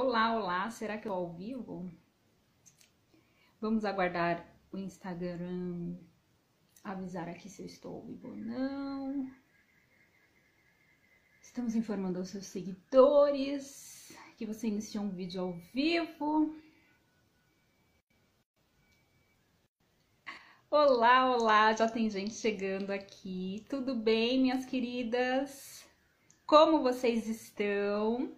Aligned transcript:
Olá, 0.00 0.32
olá, 0.36 0.70
será 0.70 0.96
que 0.96 1.08
eu 1.08 1.12
ao 1.12 1.32
vivo? 1.32 1.90
Vamos 3.60 3.84
aguardar 3.84 4.46
o 4.70 4.78
Instagram 4.78 5.96
avisar 6.84 7.28
aqui 7.28 7.48
se 7.48 7.62
eu 7.62 7.66
estou 7.66 7.96
ao 7.96 8.02
vivo 8.02 8.28
ou 8.28 8.36
não. 8.36 9.28
Estamos 11.42 11.74
informando 11.74 12.20
aos 12.20 12.28
seus 12.28 12.46
seguidores 12.46 14.16
que 14.36 14.46
você 14.46 14.68
iniciou 14.68 15.02
um 15.02 15.10
vídeo 15.10 15.40
ao 15.40 15.52
vivo. 15.74 16.54
Olá, 20.70 21.34
olá, 21.34 21.72
já 21.72 21.88
tem 21.88 22.08
gente 22.08 22.34
chegando 22.34 22.92
aqui. 22.92 23.66
Tudo 23.68 23.96
bem, 23.96 24.42
minhas 24.42 24.64
queridas? 24.64 25.84
Como 26.46 26.84
vocês 26.84 27.26
estão? 27.26 28.37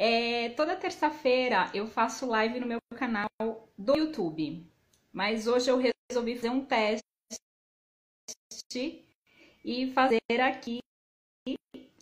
É, 0.00 0.50
toda 0.50 0.76
terça-feira 0.76 1.68
eu 1.74 1.88
faço 1.88 2.24
live 2.26 2.60
no 2.60 2.66
meu 2.66 2.78
canal 2.94 3.28
do 3.76 3.96
YouTube, 3.96 4.64
mas 5.12 5.48
hoje 5.48 5.68
eu 5.68 5.82
resolvi 6.08 6.36
fazer 6.36 6.50
um 6.50 6.64
teste 6.64 7.02
e 9.64 9.92
fazer 9.92 10.20
aqui 10.40 10.78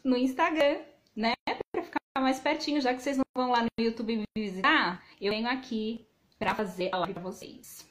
no 0.04 0.14
Instagram, 0.14 0.82
né? 1.14 1.32
Para 1.72 1.82
ficar 1.82 2.00
mais 2.20 2.38
pertinho, 2.38 2.82
já 2.82 2.92
que 2.92 3.00
vocês 3.00 3.16
não 3.16 3.24
vão 3.34 3.50
lá 3.50 3.62
no 3.62 3.84
YouTube 3.84 4.18
me 4.18 4.24
visitar, 4.36 5.02
eu 5.18 5.32
venho 5.32 5.48
aqui 5.48 6.06
para 6.38 6.54
fazer 6.54 6.90
a 6.92 6.98
live 6.98 7.14
para 7.14 7.22
vocês. 7.22 7.88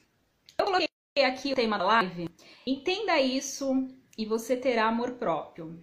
Eu 0.56 0.66
coloquei 0.66 0.88
aqui 1.24 1.52
o 1.52 1.56
tema 1.56 1.78
da 1.78 1.84
live. 1.84 2.28
Entenda 2.64 3.20
isso 3.20 3.88
e 4.16 4.24
você 4.24 4.56
terá 4.56 4.86
amor 4.86 5.14
próprio. 5.14 5.78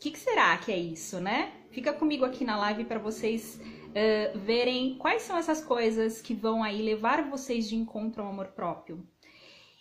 O 0.00 0.02
que, 0.02 0.12
que 0.12 0.18
será 0.18 0.56
que 0.56 0.72
é 0.72 0.78
isso, 0.78 1.20
né? 1.20 1.52
Fica 1.70 1.92
comigo 1.92 2.24
aqui 2.24 2.42
na 2.42 2.56
live 2.56 2.86
para 2.86 2.98
vocês 2.98 3.60
uh, 3.60 4.38
verem 4.38 4.96
quais 4.96 5.20
são 5.20 5.36
essas 5.36 5.62
coisas 5.62 6.22
que 6.22 6.32
vão 6.32 6.62
aí 6.62 6.80
levar 6.80 7.28
vocês 7.28 7.68
de 7.68 7.76
encontro 7.76 8.22
ao 8.22 8.30
amor 8.30 8.46
próprio. 8.46 9.06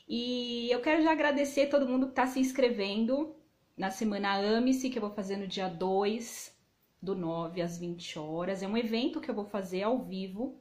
E 0.09 0.69
eu 0.69 0.81
quero 0.81 1.01
já 1.01 1.13
agradecer 1.13 1.67
todo 1.67 1.87
mundo 1.87 2.07
que 2.07 2.11
está 2.11 2.27
se 2.27 2.37
inscrevendo 2.37 3.33
na 3.77 3.91
semana 3.91 4.35
Ame-se, 4.35 4.89
que 4.89 4.97
eu 4.97 5.03
vou 5.03 5.11
fazer 5.11 5.37
no 5.37 5.47
dia 5.47 5.69
2 5.69 6.53
do 7.01 7.15
9 7.15 7.61
às 7.61 7.77
20 7.77 8.19
horas. 8.19 8.61
É 8.61 8.67
um 8.67 8.75
evento 8.75 9.21
que 9.21 9.31
eu 9.31 9.35
vou 9.35 9.45
fazer 9.45 9.83
ao 9.83 10.03
vivo. 10.03 10.58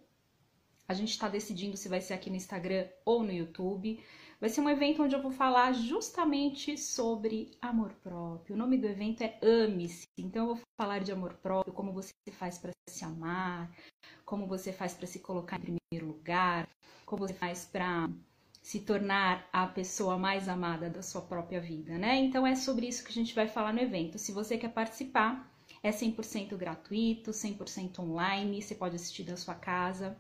A 0.89 0.95
gente 0.95 1.11
está 1.11 1.29
decidindo 1.29 1.77
se 1.77 1.87
vai 1.87 2.01
ser 2.01 2.15
aqui 2.15 2.31
no 2.31 2.37
Instagram 2.37 2.89
ou 3.05 3.23
no 3.23 3.31
YouTube. 3.31 4.03
Vai 4.41 4.49
ser 4.49 4.63
um 4.63 4.71
evento 4.71 5.03
onde 5.03 5.15
eu 5.15 5.21
vou 5.21 5.31
falar 5.31 5.73
justamente 5.73 6.79
sobre 6.79 7.51
amor 7.61 7.93
próprio. 8.03 8.55
O 8.55 8.59
nome 8.59 8.79
do 8.79 8.87
evento 8.87 9.23
é 9.23 9.39
Ame-se. 9.43 10.07
Então 10.17 10.49
eu 10.49 10.55
vou 10.55 10.65
falar 10.81 11.01
de 11.01 11.13
amor 11.13 11.35
próprio, 11.35 11.75
como 11.75 11.93
você 11.93 12.11
faz 12.33 12.57
para 12.57 12.73
se 12.89 13.05
amar, 13.05 13.71
como 14.25 14.47
você 14.47 14.73
faz 14.73 14.95
para 14.95 15.07
se 15.07 15.19
colocar 15.19 15.59
em 15.59 15.77
primeiro 15.77 16.07
lugar, 16.07 16.67
como 17.05 17.29
você 17.29 17.35
faz 17.35 17.67
para 17.67 18.09
se 18.63 18.81
tornar 18.81 19.47
a 19.53 19.67
pessoa 19.67 20.17
mais 20.17 20.49
amada 20.49 20.89
da 20.89 21.03
sua 21.03 21.21
própria 21.21 21.61
vida, 21.61 21.99
né? 21.99 22.17
Então 22.17 22.47
é 22.47 22.55
sobre 22.55 22.87
isso 22.89 23.05
que 23.05 23.11
a 23.11 23.15
gente 23.15 23.35
vai 23.35 23.47
falar 23.47 23.75
no 23.75 23.81
evento. 23.81 24.19
Se 24.19 24.33
você 24.33 24.57
quer 24.57 24.73
participar, 24.73 25.53
é 25.83 25.91
100% 25.91 26.57
gratuito, 26.57 27.31
100% 27.31 27.99
online, 27.99 28.63
você 28.63 28.75
pode 28.75 28.97
assistir 28.97 29.25
da 29.25 29.37
sua 29.37 29.55
casa. 29.55 30.17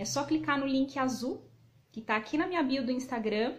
É 0.00 0.04
só 0.06 0.24
clicar 0.24 0.58
no 0.58 0.66
link 0.66 0.98
azul 0.98 1.44
que 1.92 2.00
tá 2.00 2.16
aqui 2.16 2.38
na 2.38 2.46
minha 2.46 2.62
bio 2.62 2.82
do 2.82 2.90
Instagram. 2.90 3.58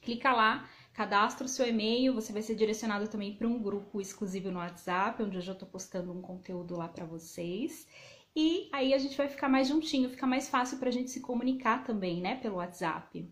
Clica 0.00 0.32
lá, 0.32 0.70
cadastra 0.92 1.44
o 1.44 1.48
seu 1.48 1.66
e-mail, 1.66 2.14
você 2.14 2.32
vai 2.32 2.40
ser 2.40 2.54
direcionado 2.54 3.08
também 3.08 3.34
para 3.34 3.48
um 3.48 3.60
grupo 3.60 4.00
exclusivo 4.00 4.48
no 4.52 4.60
WhatsApp, 4.60 5.20
onde 5.24 5.38
eu 5.38 5.40
já 5.40 5.56
tô 5.56 5.66
postando 5.66 6.12
um 6.12 6.22
conteúdo 6.22 6.76
lá 6.76 6.86
para 6.86 7.04
vocês. 7.04 7.84
E 8.32 8.68
aí 8.72 8.94
a 8.94 8.98
gente 8.98 9.16
vai 9.16 9.28
ficar 9.28 9.48
mais 9.48 9.66
juntinho, 9.66 10.08
fica 10.08 10.24
mais 10.24 10.48
fácil 10.48 10.78
para 10.78 10.88
a 10.88 10.92
gente 10.92 11.10
se 11.10 11.18
comunicar 11.20 11.82
também, 11.82 12.20
né, 12.20 12.36
pelo 12.36 12.58
WhatsApp. 12.58 13.28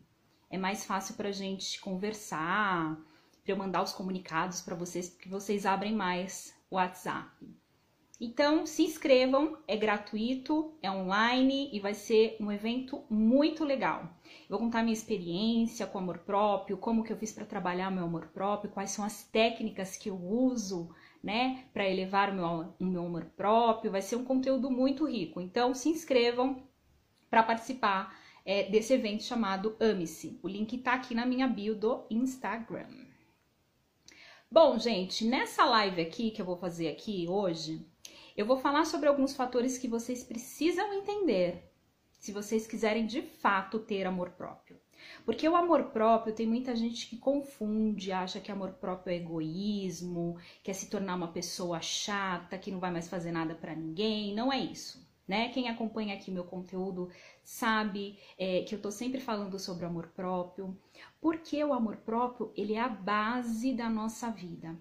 É 0.51 0.59
mais 0.59 0.85
fácil 0.85 1.15
para 1.15 1.29
a 1.29 1.33
gente 1.33 1.81
conversar, 1.81 3.01
para 3.45 3.53
eu 3.53 3.57
mandar 3.57 3.81
os 3.81 3.93
comunicados 3.93 4.61
para 4.61 4.75
vocês, 4.75 5.09
porque 5.09 5.29
vocês 5.29 5.65
abrem 5.65 5.95
mais 5.95 6.53
o 6.69 6.75
WhatsApp. 6.75 7.31
Então, 8.27 8.65
se 8.65 8.83
inscrevam, 8.83 9.59
é 9.69 9.77
gratuito, 9.77 10.73
é 10.81 10.91
online 10.91 11.69
e 11.75 11.79
vai 11.79 11.93
ser 11.93 12.39
um 12.41 12.51
evento 12.51 13.05
muito 13.11 13.63
legal. 13.63 14.17
vou 14.49 14.59
contar 14.59 14.83
minha 14.83 14.95
experiência 14.95 15.87
com 15.87 15.99
amor 15.99 16.21
próprio, 16.21 16.79
como 16.79 17.05
que 17.05 17.13
eu 17.13 17.19
fiz 17.19 17.33
para 17.33 17.45
trabalhar 17.45 17.91
meu 17.91 18.05
amor 18.05 18.29
próprio, 18.29 18.71
quais 18.71 18.93
são 18.93 19.05
as 19.05 19.25
técnicas 19.25 19.99
que 19.99 20.09
eu 20.09 20.17
uso, 20.17 20.89
né, 21.23 21.67
para 21.75 21.87
elevar 21.87 22.31
o 22.31 22.35
meu, 22.35 22.75
o 22.81 22.85
meu 22.87 23.05
amor 23.05 23.27
próprio. 23.37 23.93
Vai 23.93 24.01
ser 24.01 24.17
um 24.17 24.25
conteúdo 24.25 24.71
muito 24.71 25.07
rico. 25.07 25.39
Então, 25.39 25.75
se 25.75 25.91
inscrevam 25.91 26.67
para 27.29 27.43
participar 27.43 28.19
é, 28.43 28.63
desse 28.71 28.95
evento 28.95 29.23
chamado 29.23 29.77
Ame-se. 29.79 30.41
O 30.43 30.49
link 30.49 30.79
tá 30.79 30.95
aqui 30.95 31.15
na 31.15 31.27
minha 31.27 31.47
bio 31.47 31.75
do 31.75 32.07
Instagram. 32.09 33.05
Bom, 34.51 34.79
gente, 34.79 35.27
nessa 35.27 35.67
live 35.67 36.01
aqui 36.01 36.31
que 36.31 36.41
eu 36.41 36.47
vou 36.47 36.57
fazer 36.57 36.89
aqui 36.89 37.27
hoje, 37.29 37.93
eu 38.37 38.47
vou 38.47 38.57
falar 38.57 38.85
sobre 38.85 39.09
alguns 39.09 39.35
fatores 39.35 39.79
que 39.79 39.87
vocês 39.87 40.25
precisam 40.25 40.93
entender 40.93 41.71
se 42.19 42.33
vocês 42.33 42.67
quiserem 42.67 43.07
de 43.07 43.23
fato 43.23 43.79
ter 43.79 44.07
amor 44.07 44.31
próprio. 44.31 44.81
Porque 45.25 45.49
o 45.49 45.55
amor 45.55 45.91
próprio 45.91 46.35
tem 46.35 46.47
muita 46.47 46.75
gente 46.75 47.07
que 47.07 47.19
confunde, 47.19 48.11
acha 48.11 48.41
que 48.41 48.51
amor 48.51 48.73
próprio 48.73 49.13
é 49.13 49.17
egoísmo, 49.17 50.39
quer 50.63 50.73
se 50.73 50.89
tornar 50.89 51.15
uma 51.17 51.29
pessoa 51.29 51.81
chata, 51.81 52.59
que 52.59 52.71
não 52.71 52.81
vai 52.81 52.91
mais 52.91 53.09
fazer 53.09 53.31
nada 53.31 53.55
para 53.55 53.75
ninguém. 53.75 54.35
Não 54.35 54.53
é 54.53 54.59
isso, 54.59 55.07
né? 55.29 55.51
Quem 55.51 55.69
acompanha 55.69 56.15
aqui 56.15 56.31
meu 56.31 56.45
conteúdo 56.45 57.11
sabe 57.45 58.19
é, 58.39 58.63
que 58.63 58.75
eu 58.75 58.81
tô 58.81 58.91
sempre 58.91 59.21
falando 59.21 59.59
sobre 59.59 59.85
amor 59.85 60.09
próprio, 60.09 60.77
porque 61.21 61.63
o 61.63 61.75
amor 61.75 61.99
próprio 61.99 62.53
ele 62.57 62.75
é 62.75 62.81
a 62.81 62.89
base 62.89 63.75
da 63.75 63.91
nossa 63.91 64.31
vida. 64.31 64.77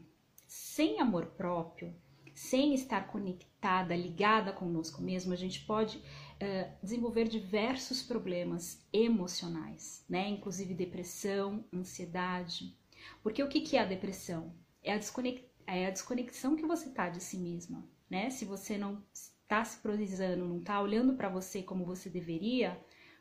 Sem 0.48 1.02
amor 1.02 1.26
próprio, 1.26 1.94
sem 2.34 2.74
estar 2.74 3.08
conectada, 3.08 3.96
ligada 3.96 4.52
conosco 4.52 5.02
mesmo, 5.02 5.34
a 5.34 5.36
gente 5.36 5.62
pode 5.66 5.98
uh, 5.98 6.72
desenvolver 6.82 7.28
diversos 7.28 8.02
problemas 8.02 8.86
emocionais, 8.92 10.04
né? 10.10 10.28
Inclusive 10.30 10.74
depressão, 10.74 11.64
ansiedade. 11.74 12.76
Porque 13.22 13.44
o 13.44 13.50
que, 13.50 13.62
que 13.62 13.78
é 13.78 13.82
a 13.82 13.86
depressão? 13.86 14.54
É 14.82 14.94
a, 14.94 14.98
desconex... 14.98 15.44
é 15.68 15.88
a 15.88 15.92
desconexão 15.92 16.56
que 16.56 16.66
você 16.66 16.90
tá 16.90 17.10
de 17.10 17.22
si 17.22 17.38
mesma, 17.38 17.88
né? 18.10 18.30
Se 18.30 18.46
você 18.46 18.78
não 18.78 19.04
está 19.14 19.64
se 19.64 19.80
priorizando, 19.80 20.48
não 20.48 20.60
está 20.60 20.82
olhando 20.82 21.16
para 21.16 21.30
você 21.30 21.62
como 21.62 21.86
você 21.86 22.10
deveria, 22.10 22.80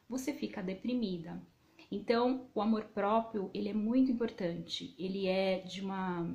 você 0.08 0.32
fica 0.32 0.62
deprimida. 0.62 1.40
Então, 1.90 2.48
o 2.54 2.62
amor 2.62 2.84
próprio, 2.84 3.50
ele 3.52 3.68
é 3.68 3.74
muito 3.74 4.10
importante. 4.10 4.94
Ele 4.98 5.26
é 5.26 5.58
de 5.58 5.82
uma 5.82 6.34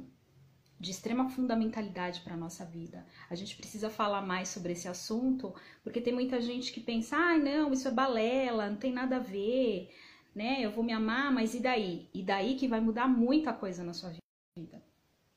de 0.80 0.92
extrema 0.92 1.30
fundamentalidade 1.30 2.22
para 2.22 2.36
a 2.36 2.38
nossa 2.38 2.64
vida. 2.66 3.06
A 3.30 3.36
gente 3.36 3.56
precisa 3.56 3.90
falar 3.90 4.22
mais 4.22 4.50
sobre 4.50 4.74
esse 4.74 4.88
assunto, 4.88 5.54
porque 5.84 6.02
tem 6.02 6.14
muita 6.14 6.40
gente 6.40 6.72
que 6.72 6.80
pensa: 6.80 7.18
"Ah, 7.18 7.38
não, 7.38 7.74
isso 7.74 7.88
é 7.88 7.92
balela, 7.92 8.70
não 8.70 8.78
tem 8.78 8.92
nada 8.94 9.18
a 9.18 9.20
ver", 9.20 9.90
né? 10.36 10.58
Eu 10.62 10.72
vou 10.72 10.84
me 10.84 10.94
amar, 10.94 11.32
mas 11.32 11.56
e 11.56 11.60
daí? 11.60 12.08
E 12.14 12.22
daí 12.22 12.56
que 12.56 12.68
vai 12.68 12.80
mudar 12.80 13.08
muita 13.08 13.52
coisa 13.54 13.84
na 13.84 13.94
sua 13.94 14.14
vida. 14.56 14.84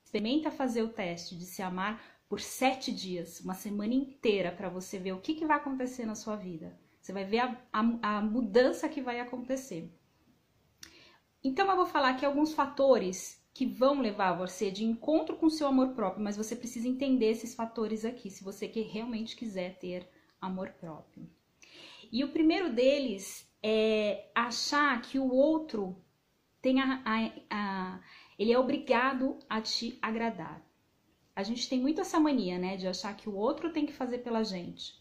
Experimenta 0.04 0.50
fazer 0.50 0.82
o 0.82 0.88
teste 0.88 1.36
de 1.36 1.44
se 1.44 1.62
amar 1.62 2.02
por 2.28 2.40
sete 2.40 2.92
dias, 2.92 3.40
uma 3.40 3.54
semana 3.54 3.94
inteira, 3.94 4.52
para 4.52 4.68
você 4.68 4.98
ver 4.98 5.12
o 5.12 5.20
que, 5.20 5.34
que 5.34 5.46
vai 5.46 5.56
acontecer 5.56 6.06
na 6.06 6.14
sua 6.14 6.36
vida. 6.36 6.78
Você 7.00 7.12
vai 7.12 7.24
ver 7.24 7.40
a, 7.40 7.56
a, 7.72 8.18
a 8.18 8.22
mudança 8.22 8.88
que 8.88 9.00
vai 9.00 9.20
acontecer. 9.20 9.90
Então, 11.42 11.68
eu 11.68 11.76
vou 11.76 11.86
falar 11.86 12.10
aqui 12.10 12.26
alguns 12.26 12.52
fatores 12.52 13.39
que 13.52 13.66
vão 13.66 14.00
levar 14.00 14.32
você 14.32 14.70
de 14.70 14.84
encontro 14.84 15.36
com 15.36 15.50
seu 15.50 15.66
amor 15.66 15.88
próprio, 15.94 16.22
mas 16.22 16.36
você 16.36 16.54
precisa 16.54 16.88
entender 16.88 17.30
esses 17.30 17.54
fatores 17.54 18.04
aqui, 18.04 18.30
se 18.30 18.44
você 18.44 18.68
que 18.68 18.80
realmente 18.80 19.36
quiser 19.36 19.78
ter 19.78 20.08
amor 20.40 20.70
próprio. 20.70 21.28
E 22.12 22.24
o 22.24 22.32
primeiro 22.32 22.72
deles 22.72 23.48
é 23.62 24.30
achar 24.34 25.00
que 25.02 25.18
o 25.18 25.30
outro 25.32 25.96
tem 26.62 26.80
a, 26.80 27.02
a, 27.04 27.32
a, 27.50 28.00
ele 28.38 28.52
é 28.52 28.58
obrigado 28.58 29.38
a 29.48 29.60
te 29.60 29.98
agradar. 30.00 30.64
A 31.34 31.42
gente 31.42 31.68
tem 31.68 31.80
muito 31.80 32.00
essa 32.00 32.20
mania, 32.20 32.58
né, 32.58 32.76
de 32.76 32.86
achar 32.86 33.16
que 33.16 33.28
o 33.28 33.34
outro 33.34 33.72
tem 33.72 33.86
que 33.86 33.92
fazer 33.92 34.18
pela 34.18 34.42
gente. 34.42 34.94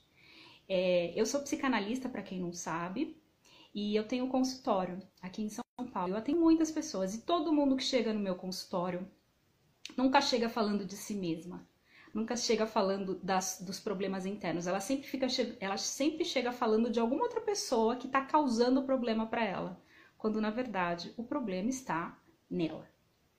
É, 0.67 1.13
eu 1.19 1.25
sou 1.25 1.41
psicanalista, 1.41 2.07
para 2.07 2.21
quem 2.21 2.39
não 2.39 2.53
sabe, 2.53 3.19
e 3.73 3.95
eu 3.95 4.07
tenho 4.07 4.27
consultório 4.27 5.01
aqui 5.21 5.41
em 5.41 5.49
São 5.49 5.63
Paulo. 5.85 6.13
Eu 6.13 6.17
atendo 6.17 6.39
muitas 6.39 6.71
pessoas 6.71 7.13
e 7.13 7.21
todo 7.21 7.53
mundo 7.53 7.75
que 7.75 7.83
chega 7.83 8.13
no 8.13 8.19
meu 8.19 8.35
consultório 8.35 9.07
nunca 9.97 10.21
chega 10.21 10.49
falando 10.49 10.85
de 10.85 10.95
si 10.95 11.15
mesma, 11.15 11.67
nunca 12.13 12.35
chega 12.35 12.65
falando 12.65 13.15
das, 13.23 13.61
dos 13.61 13.79
problemas 13.79 14.25
internos. 14.25 14.67
Ela 14.67 14.79
sempre 14.79 15.07
fica, 15.07 15.27
ela 15.59 15.77
sempre 15.77 16.25
chega 16.25 16.51
falando 16.51 16.89
de 16.89 16.99
alguma 16.99 17.23
outra 17.23 17.41
pessoa 17.41 17.95
que 17.95 18.07
está 18.07 18.21
causando 18.21 18.79
o 18.79 18.85
problema 18.85 19.27
para 19.27 19.43
ela, 19.43 19.81
quando 20.17 20.41
na 20.41 20.49
verdade 20.49 21.13
o 21.17 21.23
problema 21.23 21.69
está 21.69 22.17
nela. 22.49 22.87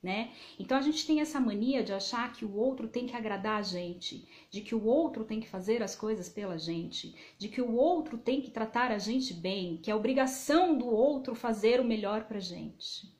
Né? 0.01 0.31
Então 0.57 0.77
a 0.77 0.81
gente 0.81 1.05
tem 1.05 1.21
essa 1.21 1.39
mania 1.39 1.83
de 1.83 1.93
achar 1.93 2.33
que 2.33 2.43
o 2.43 2.55
outro 2.55 2.87
tem 2.87 3.05
que 3.05 3.15
agradar 3.15 3.59
a 3.59 3.61
gente, 3.61 4.27
de 4.49 4.61
que 4.61 4.73
o 4.73 4.83
outro 4.83 5.23
tem 5.23 5.39
que 5.39 5.47
fazer 5.47 5.83
as 5.83 5.95
coisas 5.95 6.27
pela 6.27 6.57
gente, 6.57 7.15
de 7.37 7.47
que 7.47 7.61
o 7.61 7.75
outro 7.75 8.17
tem 8.17 8.41
que 8.41 8.49
tratar 8.49 8.91
a 8.91 8.97
gente 8.97 9.33
bem, 9.33 9.77
que 9.77 9.91
é 9.91 9.95
obrigação 9.95 10.77
do 10.77 10.87
outro 10.87 11.35
fazer 11.35 11.79
o 11.79 11.85
melhor 11.85 12.25
pra 12.25 12.39
gente. 12.39 13.15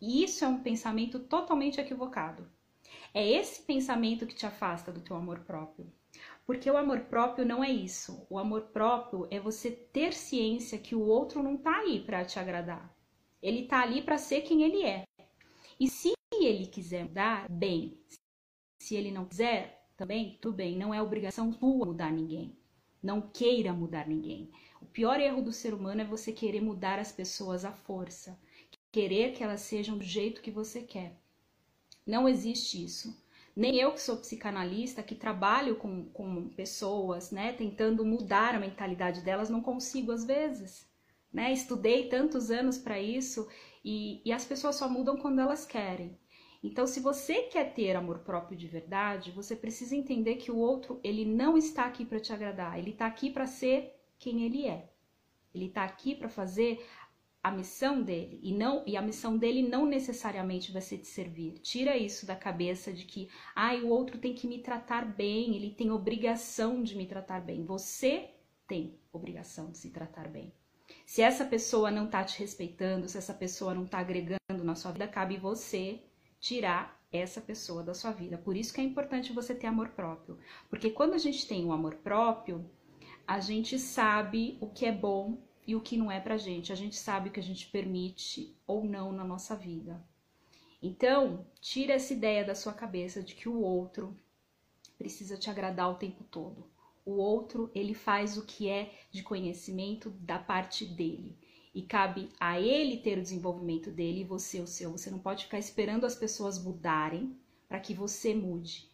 E 0.00 0.22
isso 0.24 0.44
é 0.44 0.48
um 0.48 0.62
pensamento 0.62 1.18
totalmente 1.18 1.80
equivocado. 1.80 2.48
É 3.12 3.26
esse 3.26 3.62
pensamento 3.62 4.26
que 4.26 4.34
te 4.34 4.46
afasta 4.46 4.90
do 4.90 5.00
teu 5.00 5.16
amor 5.16 5.40
próprio. 5.40 5.92
Porque 6.46 6.70
o 6.70 6.76
amor 6.76 7.00
próprio 7.00 7.46
não 7.46 7.62
é 7.62 7.70
isso. 7.70 8.26
O 8.28 8.38
amor 8.38 8.62
próprio 8.72 9.26
é 9.30 9.40
você 9.40 9.70
ter 9.70 10.12
ciência 10.12 10.78
que 10.78 10.94
o 10.94 11.06
outro 11.06 11.42
não 11.42 11.56
tá 11.56 11.78
aí 11.78 12.00
para 12.00 12.24
te 12.24 12.38
agradar. 12.38 12.94
Ele 13.42 13.66
tá 13.66 13.80
ali 13.80 14.02
para 14.02 14.18
ser 14.18 14.42
quem 14.42 14.62
ele 14.62 14.84
é. 14.84 15.04
E 15.78 15.88
se 15.88 16.13
ele 16.44 16.66
quiser 16.66 17.04
mudar, 17.04 17.48
bem. 17.50 17.98
Se 18.78 18.94
ele 18.94 19.10
não 19.10 19.24
quiser, 19.24 19.84
também, 19.96 20.38
tudo 20.40 20.56
bem. 20.56 20.76
Não 20.76 20.92
é 20.92 21.00
obrigação 21.00 21.52
tua 21.52 21.86
mudar 21.86 22.12
ninguém. 22.12 22.56
Não 23.02 23.20
queira 23.20 23.72
mudar 23.72 24.08
ninguém. 24.08 24.50
O 24.80 24.86
pior 24.86 25.20
erro 25.20 25.42
do 25.42 25.52
ser 25.52 25.74
humano 25.74 26.00
é 26.00 26.04
você 26.04 26.32
querer 26.32 26.60
mudar 26.60 26.98
as 26.98 27.12
pessoas 27.12 27.64
à 27.64 27.72
força. 27.72 28.38
Querer 28.90 29.32
que 29.32 29.42
elas 29.42 29.60
sejam 29.60 29.98
do 29.98 30.04
jeito 30.04 30.42
que 30.42 30.50
você 30.50 30.82
quer. 30.82 31.16
Não 32.06 32.28
existe 32.28 32.82
isso. 32.82 33.16
Nem 33.56 33.76
eu 33.76 33.92
que 33.92 34.02
sou 34.02 34.16
psicanalista, 34.16 35.02
que 35.02 35.14
trabalho 35.14 35.76
com, 35.76 36.06
com 36.06 36.48
pessoas, 36.48 37.30
né, 37.30 37.52
tentando 37.52 38.04
mudar 38.04 38.54
a 38.54 38.60
mentalidade 38.60 39.20
delas, 39.20 39.48
não 39.48 39.60
consigo 39.60 40.10
às 40.10 40.24
vezes. 40.24 40.88
Né? 41.32 41.52
Estudei 41.52 42.08
tantos 42.08 42.50
anos 42.50 42.78
para 42.78 43.00
isso 43.00 43.48
e, 43.84 44.20
e 44.24 44.32
as 44.32 44.44
pessoas 44.44 44.76
só 44.76 44.88
mudam 44.88 45.16
quando 45.16 45.40
elas 45.40 45.64
querem. 45.64 46.18
Então, 46.64 46.86
se 46.86 46.98
você 46.98 47.42
quer 47.42 47.74
ter 47.74 47.94
amor 47.94 48.20
próprio 48.20 48.56
de 48.56 48.66
verdade, 48.66 49.30
você 49.30 49.54
precisa 49.54 49.94
entender 49.94 50.36
que 50.36 50.50
o 50.50 50.56
outro 50.56 50.98
ele 51.04 51.22
não 51.22 51.58
está 51.58 51.84
aqui 51.84 52.06
para 52.06 52.18
te 52.18 52.32
agradar, 52.32 52.78
ele 52.78 52.92
está 52.92 53.06
aqui 53.06 53.28
para 53.28 53.46
ser 53.46 53.94
quem 54.18 54.44
ele 54.44 54.66
é. 54.66 54.88
Ele 55.54 55.66
está 55.66 55.84
aqui 55.84 56.14
para 56.14 56.30
fazer 56.30 56.82
a 57.42 57.50
missão 57.50 58.02
dele 58.02 58.40
e 58.42 58.50
não 58.50 58.82
e 58.86 58.96
a 58.96 59.02
missão 59.02 59.36
dele 59.36 59.60
não 59.68 59.84
necessariamente 59.84 60.72
vai 60.72 60.80
ser 60.80 60.96
te 60.96 61.06
servir. 61.06 61.58
Tira 61.58 61.98
isso 61.98 62.24
da 62.24 62.34
cabeça 62.34 62.90
de 62.90 63.04
que, 63.04 63.28
ai, 63.54 63.80
ah, 63.80 63.84
o 63.84 63.88
outro 63.90 64.16
tem 64.16 64.34
que 64.34 64.46
me 64.46 64.62
tratar 64.62 65.04
bem, 65.04 65.54
ele 65.54 65.68
tem 65.70 65.90
obrigação 65.90 66.82
de 66.82 66.96
me 66.96 67.06
tratar 67.06 67.42
bem. 67.42 67.62
Você 67.66 68.30
tem 68.66 68.98
obrigação 69.12 69.70
de 69.70 69.76
se 69.76 69.90
tratar 69.90 70.28
bem. 70.28 70.50
Se 71.04 71.20
essa 71.20 71.44
pessoa 71.44 71.90
não 71.90 72.08
tá 72.08 72.24
te 72.24 72.38
respeitando, 72.38 73.06
se 73.06 73.18
essa 73.18 73.34
pessoa 73.34 73.74
não 73.74 73.84
tá 73.84 73.98
agregando 73.98 74.64
na 74.64 74.74
sua 74.74 74.92
vida, 74.92 75.06
cabe 75.06 75.36
você 75.36 76.02
tirar 76.44 77.02
essa 77.10 77.40
pessoa 77.40 77.82
da 77.82 77.94
sua 77.94 78.10
vida. 78.10 78.36
Por 78.36 78.54
isso 78.54 78.74
que 78.74 78.78
é 78.78 78.84
importante 78.84 79.32
você 79.32 79.54
ter 79.54 79.66
amor 79.66 79.88
próprio. 79.88 80.38
Porque 80.68 80.90
quando 80.90 81.14
a 81.14 81.18
gente 81.18 81.48
tem 81.48 81.64
o 81.64 81.68
um 81.68 81.72
amor 81.72 81.94
próprio, 81.94 82.70
a 83.26 83.40
gente 83.40 83.78
sabe 83.78 84.58
o 84.60 84.68
que 84.68 84.84
é 84.84 84.92
bom 84.92 85.38
e 85.66 85.74
o 85.74 85.80
que 85.80 85.96
não 85.96 86.12
é 86.12 86.20
pra 86.20 86.36
gente. 86.36 86.70
A 86.70 86.74
gente 86.74 86.96
sabe 86.96 87.30
o 87.30 87.32
que 87.32 87.40
a 87.40 87.42
gente 87.42 87.68
permite 87.68 88.54
ou 88.66 88.84
não 88.84 89.10
na 89.10 89.24
nossa 89.24 89.56
vida. 89.56 90.04
Então, 90.82 91.46
tira 91.62 91.94
essa 91.94 92.12
ideia 92.12 92.44
da 92.44 92.54
sua 92.54 92.74
cabeça 92.74 93.22
de 93.22 93.34
que 93.34 93.48
o 93.48 93.62
outro 93.62 94.14
precisa 94.98 95.38
te 95.38 95.48
agradar 95.48 95.90
o 95.90 95.94
tempo 95.94 96.24
todo. 96.24 96.70
O 97.06 97.12
outro, 97.12 97.70
ele 97.74 97.94
faz 97.94 98.36
o 98.36 98.44
que 98.44 98.68
é 98.68 98.92
de 99.10 99.22
conhecimento 99.22 100.10
da 100.10 100.38
parte 100.38 100.84
dele. 100.84 101.38
E 101.74 101.82
cabe 101.82 102.30
a 102.38 102.60
ele 102.60 102.98
ter 102.98 103.18
o 103.18 103.22
desenvolvimento 103.22 103.90
dele 103.90 104.20
e 104.20 104.24
você 104.24 104.60
o 104.60 104.66
seu. 104.66 104.92
Você 104.92 105.10
não 105.10 105.18
pode 105.18 105.44
ficar 105.44 105.58
esperando 105.58 106.06
as 106.06 106.14
pessoas 106.14 106.62
mudarem 106.62 107.36
para 107.68 107.80
que 107.80 107.92
você 107.92 108.32
mude. 108.32 108.88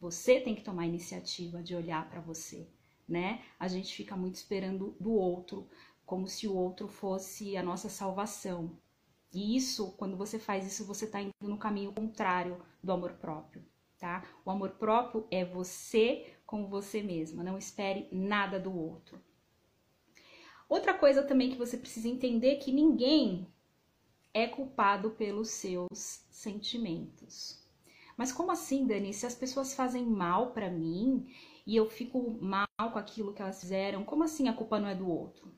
Você 0.00 0.40
tem 0.40 0.54
que 0.54 0.62
tomar 0.62 0.82
a 0.82 0.86
iniciativa 0.86 1.62
de 1.62 1.74
olhar 1.74 2.08
para 2.08 2.20
você, 2.20 2.66
né? 3.06 3.42
A 3.58 3.68
gente 3.68 3.94
fica 3.94 4.16
muito 4.16 4.36
esperando 4.36 4.96
do 4.98 5.12
outro, 5.12 5.68
como 6.06 6.26
se 6.26 6.48
o 6.48 6.56
outro 6.56 6.88
fosse 6.88 7.56
a 7.56 7.62
nossa 7.62 7.88
salvação. 7.88 8.78
E 9.32 9.56
isso, 9.56 9.92
quando 9.98 10.16
você 10.16 10.38
faz 10.38 10.66
isso, 10.66 10.86
você 10.86 11.04
está 11.04 11.20
indo 11.20 11.32
no 11.42 11.58
caminho 11.58 11.92
contrário 11.92 12.64
do 12.82 12.92
amor 12.92 13.14
próprio, 13.14 13.62
tá? 13.98 14.24
O 14.44 14.50
amor 14.50 14.70
próprio 14.70 15.26
é 15.30 15.44
você 15.44 16.32
com 16.46 16.66
você 16.66 17.02
mesma, 17.02 17.44
não 17.44 17.58
espere 17.58 18.08
nada 18.10 18.58
do 18.58 18.74
outro. 18.74 19.20
Outra 20.68 20.92
coisa 20.92 21.22
também 21.22 21.50
que 21.50 21.56
você 21.56 21.76
precisa 21.78 22.08
entender 22.08 22.52
é 22.52 22.56
que 22.56 22.70
ninguém 22.70 23.46
é 24.34 24.46
culpado 24.46 25.10
pelos 25.12 25.48
seus 25.50 26.24
sentimentos. 26.30 27.66
Mas 28.16 28.32
como 28.32 28.50
assim, 28.50 28.86
Dani? 28.86 29.14
Se 29.14 29.26
as 29.26 29.34
pessoas 29.34 29.74
fazem 29.74 30.04
mal 30.04 30.50
para 30.50 30.70
mim 30.70 31.32
e 31.66 31.76
eu 31.76 31.88
fico 31.88 32.36
mal 32.40 32.66
com 32.76 32.98
aquilo 32.98 33.32
que 33.32 33.40
elas 33.40 33.60
fizeram, 33.60 34.04
como 34.04 34.24
assim 34.24 34.48
a 34.48 34.52
culpa 34.52 34.78
não 34.78 34.88
é 34.88 34.94
do 34.94 35.08
outro? 35.08 35.50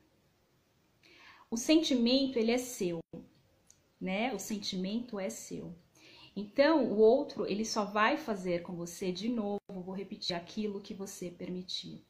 O 1.49 1.57
sentimento, 1.57 2.39
ele 2.39 2.51
é 2.51 2.57
seu, 2.57 2.99
né? 3.99 4.33
O 4.33 4.39
sentimento 4.39 5.19
é 5.19 5.29
seu. 5.29 5.75
Então, 6.35 6.85
o 6.85 6.97
outro, 6.97 7.45
ele 7.45 7.65
só 7.65 7.83
vai 7.83 8.15
fazer 8.15 8.61
com 8.61 8.73
você 8.73 9.11
de 9.11 9.27
novo, 9.27 9.59
vou 9.67 9.93
repetir, 9.93 10.33
aquilo 10.33 10.79
que 10.79 10.93
você 10.93 11.29
permitir. 11.29 12.05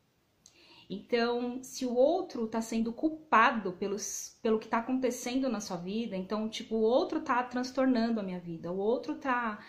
Então, 0.93 1.63
se 1.63 1.85
o 1.85 1.95
outro 1.95 2.43
está 2.43 2.61
sendo 2.61 2.91
culpado 2.91 3.71
pelos, 3.71 4.37
pelo 4.41 4.59
que 4.59 4.65
está 4.65 4.79
acontecendo 4.79 5.47
na 5.47 5.61
sua 5.61 5.77
vida, 5.77 6.17
então, 6.17 6.49
tipo, 6.49 6.75
o 6.75 6.81
outro 6.81 7.19
está 7.19 7.41
transtornando 7.43 8.19
a 8.19 8.23
minha 8.23 8.41
vida, 8.41 8.73
o 8.73 8.77
outro 8.77 9.13
está 9.13 9.65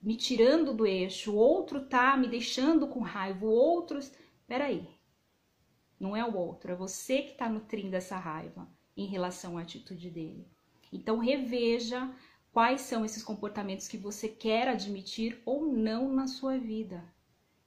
me 0.00 0.16
tirando 0.16 0.72
do 0.72 0.86
eixo, 0.86 1.32
o 1.32 1.36
outro 1.36 1.82
está 1.82 2.16
me 2.16 2.26
deixando 2.28 2.86
com 2.86 3.00
raiva, 3.00 3.44
o 3.44 3.50
outro. 3.50 4.00
Peraí. 4.46 4.88
Não 6.00 6.16
é 6.16 6.24
o 6.24 6.34
outro, 6.34 6.72
é 6.72 6.74
você 6.74 7.20
que 7.20 7.32
está 7.32 7.46
nutrindo 7.46 7.94
essa 7.94 8.16
raiva 8.16 8.66
em 8.96 9.04
relação 9.04 9.58
à 9.58 9.60
atitude 9.60 10.08
dele. 10.08 10.48
Então, 10.90 11.18
reveja 11.18 12.10
quais 12.50 12.80
são 12.80 13.04
esses 13.04 13.22
comportamentos 13.22 13.86
que 13.86 13.98
você 13.98 14.30
quer 14.30 14.68
admitir 14.68 15.42
ou 15.44 15.66
não 15.66 16.10
na 16.10 16.26
sua 16.26 16.56
vida, 16.56 17.04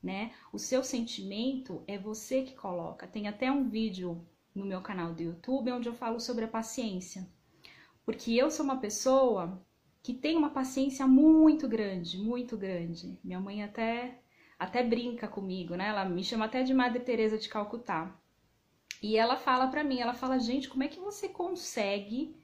né? 0.02 0.32
O 0.52 0.60
seu 0.60 0.84
sentimento 0.84 1.84
é 1.88 1.98
você 1.98 2.44
que 2.44 2.56
coloca. 2.56 3.08
Tem 3.08 3.28
até 3.28 3.52
um 3.52 3.68
vídeo 3.68 4.26
no 4.54 4.66
meu 4.66 4.82
canal 4.82 5.14
do 5.14 5.22
YouTube 5.22 5.72
onde 5.72 5.90
eu 5.90 5.94
falo 5.94 6.20
sobre 6.20 6.46
a 6.46 6.48
paciência. 6.48 7.28
Porque 8.06 8.32
eu 8.32 8.50
sou 8.50 8.64
uma 8.66 8.78
pessoa 8.80 9.62
que 10.02 10.14
tem 10.14 10.38
uma 10.38 10.50
paciência 10.50 11.06
muito 11.06 11.68
grande, 11.68 12.18
muito 12.18 12.56
grande. 12.58 13.20
Minha 13.24 13.40
mãe 13.40 13.64
até 13.64 14.22
até 14.58 14.82
brinca 14.84 15.28
comigo, 15.28 15.76
né? 15.76 15.90
Ela 15.90 16.06
me 16.06 16.24
chama 16.24 16.46
até 16.46 16.64
de 16.64 16.74
Madre 16.74 17.02
Teresa 17.02 17.38
de 17.38 17.48
Calcutá. 17.50 18.18
E 19.04 19.16
ela 19.16 19.36
fala 19.36 19.68
para 19.68 19.84
mim, 19.84 20.00
ela 20.00 20.14
fala: 20.14 20.40
"Gente, 20.40 20.70
como 20.70 20.84
é 20.84 20.88
que 20.88 21.00
você 21.00 21.30
consegue 21.30 22.36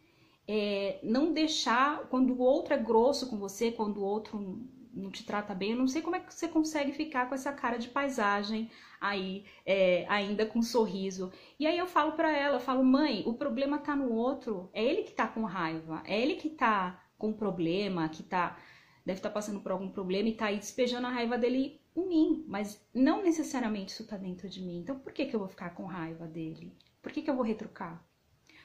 é, 0.47 0.99
não 1.03 1.33
deixar 1.33 2.07
quando 2.09 2.33
o 2.33 2.39
outro 2.39 2.73
é 2.73 2.77
grosso 2.77 3.29
com 3.29 3.37
você, 3.37 3.71
quando 3.71 3.97
o 3.97 4.03
outro 4.03 4.61
não 4.93 5.09
te 5.09 5.25
trata 5.25 5.55
bem, 5.55 5.71
eu 5.71 5.77
não 5.77 5.87
sei 5.87 6.01
como 6.01 6.15
é 6.15 6.19
que 6.19 6.33
você 6.33 6.47
consegue 6.47 6.91
ficar 6.91 7.27
com 7.27 7.35
essa 7.35 7.51
cara 7.51 7.77
de 7.77 7.87
paisagem 7.89 8.69
aí, 9.01 9.45
é, 9.65 10.05
ainda 10.07 10.45
com 10.45 10.59
um 10.59 10.63
sorriso. 10.63 11.31
E 11.59 11.65
aí 11.65 11.77
eu 11.77 11.87
falo 11.87 12.13
para 12.13 12.31
ela, 12.31 12.57
eu 12.57 12.61
falo, 12.61 12.83
mãe, 12.83 13.23
o 13.25 13.33
problema 13.33 13.79
tá 13.79 13.95
no 13.95 14.11
outro, 14.11 14.69
é 14.73 14.83
ele 14.83 15.03
que 15.03 15.13
tá 15.13 15.27
com 15.27 15.43
raiva, 15.43 16.03
é 16.05 16.21
ele 16.21 16.35
que 16.35 16.49
tá 16.49 17.03
com 17.17 17.33
problema, 17.33 18.07
que 18.09 18.23
tá 18.23 18.57
deve 19.05 19.19
estar 19.19 19.29
tá 19.29 19.33
passando 19.33 19.59
por 19.59 19.71
algum 19.71 19.89
problema 19.89 20.29
e 20.29 20.35
tá 20.35 20.45
aí 20.45 20.57
despejando 20.57 21.07
a 21.07 21.09
raiva 21.09 21.37
dele 21.37 21.81
em 21.95 22.07
mim, 22.07 22.45
mas 22.47 22.81
não 22.93 23.21
necessariamente 23.21 23.91
isso 23.91 24.07
tá 24.07 24.15
dentro 24.15 24.47
de 24.47 24.61
mim. 24.61 24.79
Então 24.79 24.97
por 24.99 25.11
que 25.11 25.25
que 25.25 25.35
eu 25.35 25.39
vou 25.39 25.49
ficar 25.49 25.71
com 25.71 25.85
raiva 25.85 26.25
dele? 26.25 26.73
Por 27.01 27.11
que 27.11 27.21
que 27.21 27.29
eu 27.29 27.35
vou 27.35 27.43
retrucar? 27.43 28.01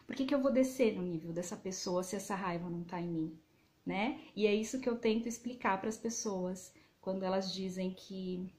Por 0.08 0.16
que, 0.16 0.24
que 0.24 0.34
eu 0.34 0.40
vou 0.40 0.50
descer 0.50 0.94
no 0.96 1.02
nível 1.02 1.34
dessa 1.34 1.54
pessoa 1.54 2.02
se 2.02 2.16
essa 2.16 2.34
raiva 2.34 2.70
não 2.70 2.82
tá 2.82 2.98
em 2.98 3.08
mim? 3.08 3.38
Né? 3.84 4.20
E 4.36 4.46
é 4.46 4.54
isso 4.54 4.80
que 4.80 4.88
eu 4.88 4.98
tento 4.98 5.28
explicar 5.28 5.80
para 5.80 5.88
as 5.88 5.96
pessoas 5.96 6.74
quando 7.00 7.22
elas 7.22 7.52
dizem 7.54 7.94
que 7.94 8.52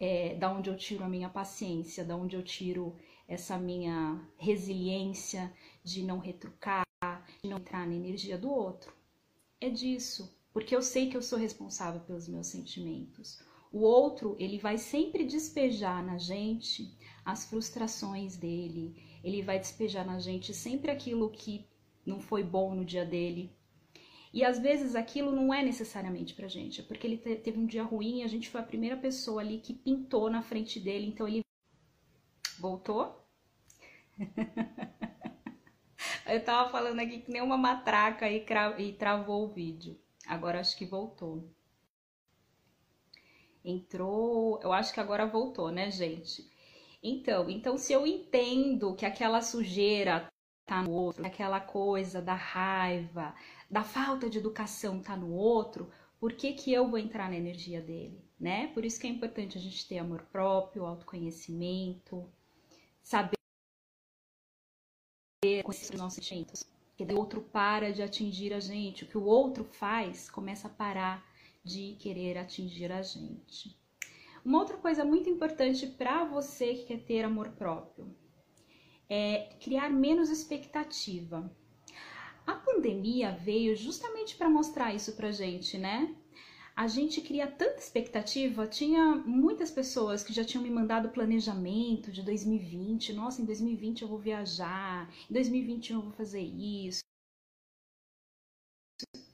é, 0.00 0.34
da 0.34 0.52
onde 0.52 0.68
eu 0.68 0.76
tiro 0.76 1.04
a 1.04 1.08
minha 1.08 1.28
paciência, 1.28 2.04
da 2.04 2.16
onde 2.16 2.34
eu 2.34 2.42
tiro 2.42 2.96
essa 3.28 3.56
minha 3.56 4.20
resiliência 4.36 5.52
de 5.84 6.02
não 6.02 6.18
retrucar, 6.18 6.84
de 7.44 7.48
não 7.48 7.58
entrar 7.58 7.86
na 7.86 7.94
energia 7.94 8.36
do 8.36 8.50
outro. 8.50 8.92
É 9.60 9.70
disso, 9.70 10.36
porque 10.52 10.74
eu 10.74 10.82
sei 10.82 11.08
que 11.08 11.16
eu 11.16 11.22
sou 11.22 11.38
responsável 11.38 12.00
pelos 12.00 12.26
meus 12.26 12.48
sentimentos. 12.48 13.40
O 13.70 13.82
outro, 13.82 14.34
ele 14.38 14.58
vai 14.58 14.78
sempre 14.78 15.24
despejar 15.24 16.04
na 16.04 16.18
gente 16.18 16.92
as 17.24 17.44
frustrações 17.44 18.36
dele, 18.36 19.20
ele 19.22 19.42
vai 19.42 19.60
despejar 19.60 20.04
na 20.04 20.18
gente 20.18 20.52
sempre 20.52 20.90
aquilo 20.90 21.30
que 21.30 21.64
não 22.04 22.20
foi 22.20 22.42
bom 22.42 22.74
no 22.74 22.84
dia 22.84 23.04
dele. 23.04 23.54
E 24.32 24.44
às 24.44 24.58
vezes 24.60 24.94
aquilo 24.94 25.32
não 25.32 25.52
é 25.52 25.62
necessariamente 25.62 26.34
pra 26.34 26.46
gente, 26.46 26.80
é 26.80 26.84
porque 26.84 27.06
ele 27.06 27.18
teve 27.18 27.58
um 27.58 27.66
dia 27.66 27.82
ruim 27.82 28.20
e 28.20 28.22
a 28.22 28.28
gente 28.28 28.48
foi 28.48 28.60
a 28.60 28.64
primeira 28.64 28.96
pessoa 28.96 29.40
ali 29.40 29.58
que 29.58 29.74
pintou 29.74 30.30
na 30.30 30.40
frente 30.40 30.78
dele, 30.78 31.06
então 31.06 31.26
ele 31.26 31.44
voltou. 32.58 33.26
Eu 36.26 36.44
tava 36.44 36.70
falando 36.70 37.00
aqui 37.00 37.18
que 37.22 37.30
nem 37.32 37.42
uma 37.42 37.58
matraca 37.58 38.28
e, 38.30 38.46
e 38.78 38.92
travou 38.92 39.44
o 39.44 39.48
vídeo. 39.48 39.98
Agora 40.26 40.60
acho 40.60 40.76
que 40.76 40.86
voltou. 40.86 41.50
Entrou, 43.64 44.60
eu 44.62 44.72
acho 44.72 44.94
que 44.94 45.00
agora 45.00 45.26
voltou, 45.26 45.70
né, 45.70 45.90
gente? 45.90 46.48
Então, 47.02 47.50
então 47.50 47.76
se 47.76 47.92
eu 47.92 48.06
entendo 48.06 48.94
que 48.94 49.04
aquela 49.04 49.42
sujeira 49.42 50.29
tá 50.70 50.84
no 50.84 50.92
outro, 50.92 51.26
aquela 51.26 51.58
coisa 51.58 52.22
da 52.22 52.34
raiva, 52.34 53.34
da 53.68 53.82
falta 53.82 54.30
de 54.30 54.38
educação 54.38 55.02
tá 55.02 55.16
no 55.16 55.32
outro, 55.32 55.90
por 56.20 56.32
que 56.32 56.52
que 56.52 56.72
eu 56.72 56.88
vou 56.88 56.96
entrar 56.96 57.28
na 57.28 57.36
energia 57.36 57.82
dele, 57.82 58.24
né? 58.38 58.68
Por 58.68 58.84
isso 58.84 59.00
que 59.00 59.08
é 59.08 59.10
importante 59.10 59.58
a 59.58 59.60
gente 59.60 59.88
ter 59.88 59.98
amor 59.98 60.22
próprio, 60.30 60.86
autoconhecimento, 60.86 62.24
saber 63.02 63.36
conhecer 65.64 65.94
os 65.94 66.00
nossos 66.00 66.24
sentimentos 66.24 66.64
que 66.96 67.02
o 67.02 67.18
outro 67.18 67.40
para 67.40 67.92
de 67.92 68.02
atingir 68.02 68.52
a 68.52 68.60
gente, 68.60 69.02
o 69.02 69.08
que 69.08 69.18
o 69.18 69.24
outro 69.24 69.64
faz 69.64 70.30
começa 70.30 70.68
a 70.68 70.70
parar 70.70 71.26
de 71.64 71.96
querer 71.98 72.38
atingir 72.38 72.92
a 72.92 73.02
gente. 73.02 73.76
Uma 74.44 74.60
outra 74.60 74.76
coisa 74.76 75.04
muito 75.04 75.28
importante 75.28 75.84
para 75.86 76.24
você 76.24 76.74
que 76.74 76.84
quer 76.84 77.00
ter 77.00 77.24
amor 77.24 77.48
próprio 77.52 78.14
é 79.10 79.50
criar 79.60 79.90
menos 79.90 80.30
expectativa. 80.30 81.52
A 82.46 82.54
pandemia 82.54 83.32
veio 83.32 83.76
justamente 83.76 84.36
para 84.36 84.48
mostrar 84.48 84.94
isso 84.94 85.12
pra 85.12 85.30
gente, 85.30 85.76
né? 85.76 86.14
a 86.80 86.88
gente 86.88 87.20
cria 87.20 87.46
tanta 87.46 87.78
expectativa. 87.78 88.66
Tinha 88.66 89.14
muitas 89.16 89.70
pessoas 89.70 90.22
que 90.22 90.32
já 90.32 90.42
tinham 90.42 90.62
me 90.62 90.70
mandado 90.70 91.10
planejamento 91.10 92.10
de 92.10 92.22
2020. 92.22 93.12
Nossa, 93.12 93.42
em 93.42 93.44
2020 93.44 94.00
eu 94.00 94.08
vou 94.08 94.18
viajar, 94.18 95.12
em 95.28 95.34
2021 95.34 95.96
eu 95.96 96.02
vou 96.04 96.12
fazer 96.12 96.40
isso. 96.40 97.02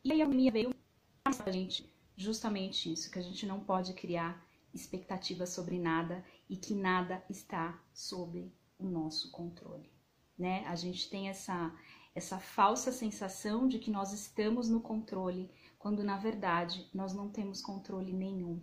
E 0.02 0.10
aí 0.10 0.20
a 0.20 0.26
pandemia 0.26 0.50
veio 0.50 0.74
pra 1.22 1.52
gente 1.52 1.88
justamente 2.16 2.92
isso, 2.92 3.08
que 3.12 3.18
a 3.20 3.22
gente 3.22 3.46
não 3.46 3.60
pode 3.60 3.94
criar 3.94 4.44
expectativas 4.74 5.50
sobre 5.50 5.78
nada 5.78 6.24
e 6.50 6.56
que 6.56 6.74
nada 6.74 7.24
está 7.30 7.80
sob 7.94 8.52
o 8.78 8.86
nosso 8.86 9.30
controle, 9.30 9.90
né? 10.38 10.64
A 10.66 10.74
gente 10.74 11.08
tem 11.10 11.28
essa 11.28 11.74
essa 12.14 12.38
falsa 12.38 12.90
sensação 12.90 13.68
de 13.68 13.78
que 13.78 13.90
nós 13.90 14.10
estamos 14.10 14.70
no 14.70 14.80
controle 14.80 15.50
quando 15.78 16.02
na 16.02 16.16
verdade 16.16 16.88
nós 16.94 17.12
não 17.14 17.28
temos 17.28 17.60
controle 17.60 18.12
nenhum, 18.12 18.60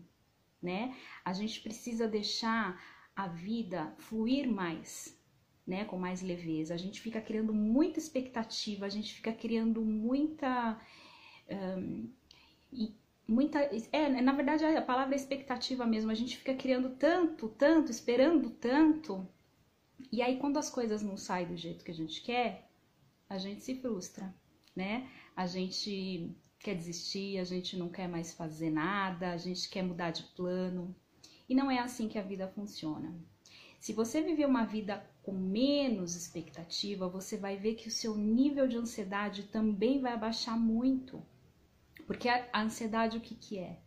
né? 0.61 0.95
A 1.23 1.33
gente 1.33 1.61
precisa 1.61 2.07
deixar 2.07 2.81
a 3.15 3.27
vida 3.27 3.93
fluir 3.99 4.49
mais, 4.51 5.15
né, 5.67 5.85
com 5.85 5.97
mais 5.97 6.23
leveza. 6.23 6.73
A 6.73 6.77
gente 6.77 6.99
fica 6.99 7.21
criando 7.21 7.53
muita 7.53 7.99
expectativa, 7.99 8.87
a 8.87 8.89
gente 8.89 9.13
fica 9.13 9.31
criando 9.31 9.81
muita 9.85 10.81
um, 11.47 12.09
muita 13.27 13.59
é, 13.91 14.21
na 14.21 14.33
verdade 14.33 14.65
a 14.65 14.81
palavra 14.81 15.15
é 15.15 15.17
expectativa 15.17 15.85
mesmo. 15.85 16.11
A 16.11 16.15
gente 16.15 16.37
fica 16.37 16.55
criando 16.55 16.95
tanto, 16.95 17.49
tanto, 17.49 17.91
esperando 17.91 18.49
tanto. 18.49 19.27
E 20.11 20.21
aí 20.21 20.37
quando 20.37 20.57
as 20.57 20.69
coisas 20.69 21.01
não 21.01 21.17
saem 21.17 21.47
do 21.47 21.57
jeito 21.57 21.83
que 21.83 21.91
a 21.91 21.95
gente 21.95 22.21
quer, 22.21 22.69
a 23.29 23.37
gente 23.37 23.61
se 23.61 23.75
frustra, 23.75 24.33
né? 24.75 25.09
A 25.35 25.47
gente 25.47 26.35
quer 26.59 26.75
desistir, 26.75 27.37
a 27.39 27.43
gente 27.43 27.77
não 27.77 27.89
quer 27.89 28.07
mais 28.07 28.33
fazer 28.33 28.69
nada, 28.69 29.31
a 29.31 29.37
gente 29.37 29.69
quer 29.69 29.83
mudar 29.83 30.11
de 30.11 30.23
plano. 30.35 30.95
E 31.47 31.53
não 31.53 31.69
é 31.69 31.79
assim 31.79 32.07
que 32.07 32.17
a 32.17 32.23
vida 32.23 32.47
funciona. 32.47 33.13
Se 33.79 33.91
você 33.91 34.21
viver 34.21 34.45
uma 34.45 34.63
vida 34.63 35.05
com 35.21 35.33
menos 35.33 36.15
expectativa, 36.15 37.09
você 37.09 37.37
vai 37.37 37.57
ver 37.57 37.75
que 37.75 37.89
o 37.89 37.91
seu 37.91 38.15
nível 38.15 38.65
de 38.65 38.77
ansiedade 38.77 39.43
também 39.43 39.99
vai 39.99 40.13
abaixar 40.13 40.57
muito. 40.57 41.21
Porque 42.07 42.29
a 42.29 42.61
ansiedade 42.61 43.17
o 43.17 43.21
que, 43.21 43.35
que 43.35 43.59
é? 43.59 43.79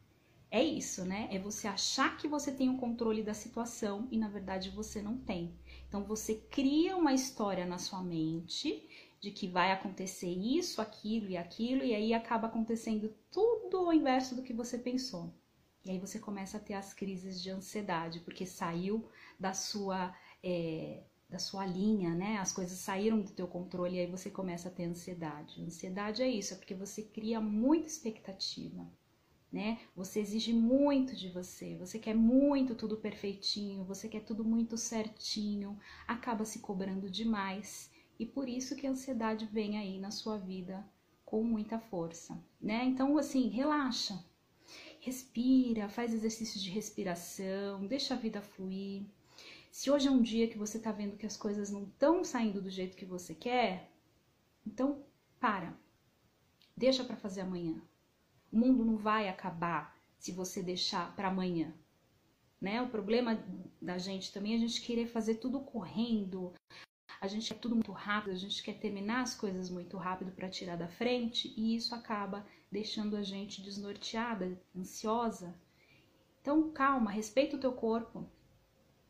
É 0.50 0.62
isso, 0.62 1.04
né? 1.04 1.28
É 1.30 1.38
você 1.38 1.66
achar 1.66 2.16
que 2.16 2.28
você 2.28 2.52
tem 2.52 2.68
o 2.68 2.72
um 2.72 2.76
controle 2.76 3.22
da 3.22 3.34
situação 3.34 4.06
e 4.10 4.18
na 4.18 4.28
verdade 4.28 4.70
você 4.70 5.02
não 5.02 5.16
tem. 5.16 5.54
Então 5.88 6.04
você 6.04 6.34
cria 6.34 6.96
uma 6.96 7.12
história 7.12 7.64
na 7.64 7.78
sua 7.78 8.02
mente 8.02 8.88
de 9.20 9.30
que 9.30 9.48
vai 9.48 9.72
acontecer 9.72 10.30
isso, 10.30 10.80
aquilo 10.80 11.28
e 11.28 11.36
aquilo, 11.36 11.82
e 11.84 11.94
aí 11.94 12.12
acaba 12.12 12.48
acontecendo 12.48 13.14
tudo 13.30 13.78
ao 13.78 13.92
inverso 13.92 14.34
do 14.34 14.42
que 14.42 14.52
você 14.52 14.78
pensou. 14.78 15.32
E 15.84 15.90
aí 15.90 15.98
você 15.98 16.18
começa 16.18 16.56
a 16.56 16.60
ter 16.60 16.74
as 16.74 16.92
crises 16.92 17.40
de 17.40 17.50
ansiedade, 17.50 18.20
porque 18.20 18.44
saiu 18.44 19.08
da 19.38 19.52
sua 19.52 20.14
é, 20.42 21.02
da 21.28 21.38
sua 21.38 21.66
linha, 21.66 22.14
né? 22.14 22.38
As 22.38 22.52
coisas 22.52 22.78
saíram 22.78 23.20
do 23.20 23.32
teu 23.32 23.48
controle 23.48 23.96
e 23.96 24.00
aí 24.00 24.06
você 24.06 24.30
começa 24.30 24.68
a 24.68 24.70
ter 24.70 24.84
ansiedade. 24.84 25.62
Ansiedade 25.62 26.22
é 26.22 26.28
isso, 26.28 26.54
é 26.54 26.56
porque 26.56 26.74
você 26.74 27.02
cria 27.02 27.40
muita 27.40 27.86
expectativa, 27.88 28.86
né? 29.52 29.78
Você 29.94 30.20
exige 30.20 30.52
muito 30.52 31.14
de 31.14 31.28
você, 31.28 31.74
você 31.76 31.98
quer 31.98 32.14
muito 32.14 32.74
tudo 32.74 32.96
perfeitinho, 32.96 33.84
você 33.84 34.08
quer 34.08 34.20
tudo 34.20 34.44
muito 34.44 34.76
certinho, 34.76 35.78
acaba 36.06 36.44
se 36.44 36.58
cobrando 36.58 37.10
demais 37.10 37.90
e 38.18 38.26
por 38.26 38.48
isso 38.48 38.76
que 38.76 38.86
a 38.86 38.90
ansiedade 38.90 39.46
vem 39.46 39.78
aí 39.78 39.98
na 39.98 40.10
sua 40.10 40.36
vida 40.36 40.84
com 41.24 41.42
muita 41.42 41.78
força, 41.78 42.40
né? 42.60 42.84
Então, 42.84 43.18
assim, 43.18 43.48
relaxa, 43.48 44.24
respira, 45.00 45.88
faz 45.88 46.14
exercícios 46.14 46.62
de 46.62 46.70
respiração, 46.70 47.86
deixa 47.86 48.14
a 48.14 48.16
vida 48.16 48.40
fluir. 48.40 49.04
Se 49.70 49.90
hoje 49.90 50.08
é 50.08 50.10
um 50.10 50.22
dia 50.22 50.48
que 50.48 50.56
você 50.56 50.78
tá 50.78 50.90
vendo 50.92 51.16
que 51.16 51.26
as 51.26 51.36
coisas 51.36 51.70
não 51.70 51.84
estão 51.84 52.24
saindo 52.24 52.62
do 52.62 52.70
jeito 52.70 52.96
que 52.96 53.04
você 53.04 53.34
quer, 53.34 53.90
então 54.66 55.04
para. 55.38 55.76
Deixa 56.76 57.04
para 57.04 57.16
fazer 57.16 57.42
amanhã. 57.42 57.82
O 58.52 58.58
mundo 58.58 58.84
não 58.84 58.96
vai 58.96 59.28
acabar 59.28 59.96
se 60.18 60.32
você 60.32 60.62
deixar 60.62 61.14
para 61.14 61.28
amanhã. 61.28 61.74
Né? 62.60 62.80
O 62.80 62.88
problema 62.88 63.44
da 63.80 63.98
gente 63.98 64.32
também 64.32 64.54
é 64.54 64.56
a 64.56 64.60
gente 64.60 64.80
querer 64.80 65.06
fazer 65.06 65.36
tudo 65.36 65.60
correndo, 65.60 66.52
a 67.20 67.26
gente 67.26 67.48
quer 67.48 67.60
tudo 67.60 67.74
muito 67.74 67.92
rápido, 67.92 68.32
a 68.32 68.38
gente 68.38 68.62
quer 68.62 68.78
terminar 68.78 69.22
as 69.22 69.34
coisas 69.34 69.70
muito 69.70 69.96
rápido 69.96 70.32
para 70.32 70.48
tirar 70.48 70.76
da 70.76 70.88
frente 70.88 71.52
e 71.56 71.76
isso 71.76 71.94
acaba 71.94 72.46
deixando 72.70 73.16
a 73.16 73.22
gente 73.22 73.62
desnorteada, 73.62 74.60
ansiosa. 74.76 75.54
Então, 76.40 76.70
calma, 76.72 77.10
respeita 77.10 77.56
o 77.56 77.60
teu 77.60 77.72
corpo, 77.72 78.28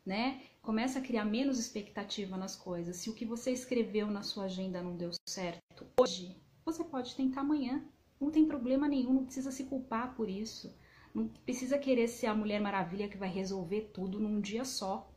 né? 0.05 0.43
Começa 0.63 0.99
a 0.99 1.03
criar 1.03 1.25
menos 1.25 1.59
expectativa 1.59 2.37
nas 2.37 2.57
coisas. 2.57 2.97
Se 2.97 3.11
o 3.11 3.15
que 3.15 3.25
você 3.25 3.53
escreveu 3.53 4.07
na 4.09 4.23
sua 4.23 4.45
agenda 4.45 4.83
não 4.83 4.97
deu 4.97 5.11
certo 5.29 5.87
hoje, 6.01 6.37
você 6.65 6.83
pode 6.85 7.15
tentar 7.15 7.43
amanhã. 7.43 7.85
Não 8.21 8.31
tem 8.31 8.47
problema 8.47 8.89
nenhum, 8.89 9.13
não 9.13 9.25
precisa 9.25 9.51
se 9.51 9.65
culpar 9.65 10.15
por 10.15 10.29
isso. 10.29 10.75
Não 11.15 11.29
precisa 11.29 11.79
querer 11.79 12.09
ser 12.09 12.27
a 12.27 12.35
Mulher 12.35 12.61
Maravilha 12.61 13.09
que 13.09 13.17
vai 13.17 13.29
resolver 13.29 13.91
tudo 13.93 14.19
num 14.19 14.41
dia 14.41 14.65
só. 14.65 15.11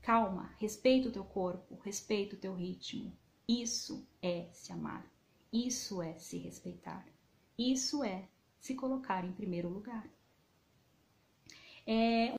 Calma, 0.00 0.54
respeita 0.58 1.08
o 1.08 1.12
teu 1.12 1.24
corpo, 1.24 1.78
respeita 1.82 2.36
o 2.36 2.38
teu 2.38 2.54
ritmo. 2.54 3.12
Isso 3.46 4.06
é 4.22 4.48
se 4.52 4.72
amar. 4.72 5.10
Isso 5.52 6.02
é 6.02 6.18
se 6.18 6.38
respeitar. 6.38 7.06
Isso 7.58 8.04
é 8.04 8.28
se 8.60 8.74
colocar 8.74 9.24
em 9.24 9.32
primeiro 9.32 9.68
lugar. 9.68 10.08
É 11.86 12.34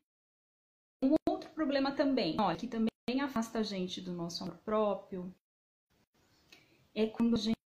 um 1.01 1.15
outro 1.27 1.49
problema 1.51 1.91
também, 1.91 2.39
olha, 2.39 2.55
que 2.55 2.67
também 2.67 2.89
afasta 3.21 3.59
a 3.59 3.63
gente 3.63 3.99
do 3.99 4.13
nosso 4.13 4.43
amor 4.43 4.57
próprio, 4.57 5.33
é 6.93 7.07
quando 7.07 7.35
a 7.35 7.39
gente 7.39 7.58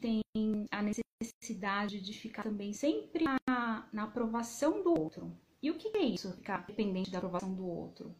tem 0.00 0.22
a 0.70 0.82
necessidade 0.82 2.00
de 2.00 2.12
ficar 2.12 2.42
também 2.42 2.72
sempre 2.72 3.24
na, 3.24 3.88
na 3.92 4.04
aprovação 4.04 4.82
do 4.82 4.98
outro. 4.98 5.36
E 5.62 5.70
o 5.70 5.78
que 5.78 5.96
é 5.96 6.02
isso, 6.02 6.32
ficar 6.32 6.66
dependente 6.66 7.10
da 7.10 7.18
aprovação 7.18 7.54
do 7.54 7.66
outro? 7.66 8.14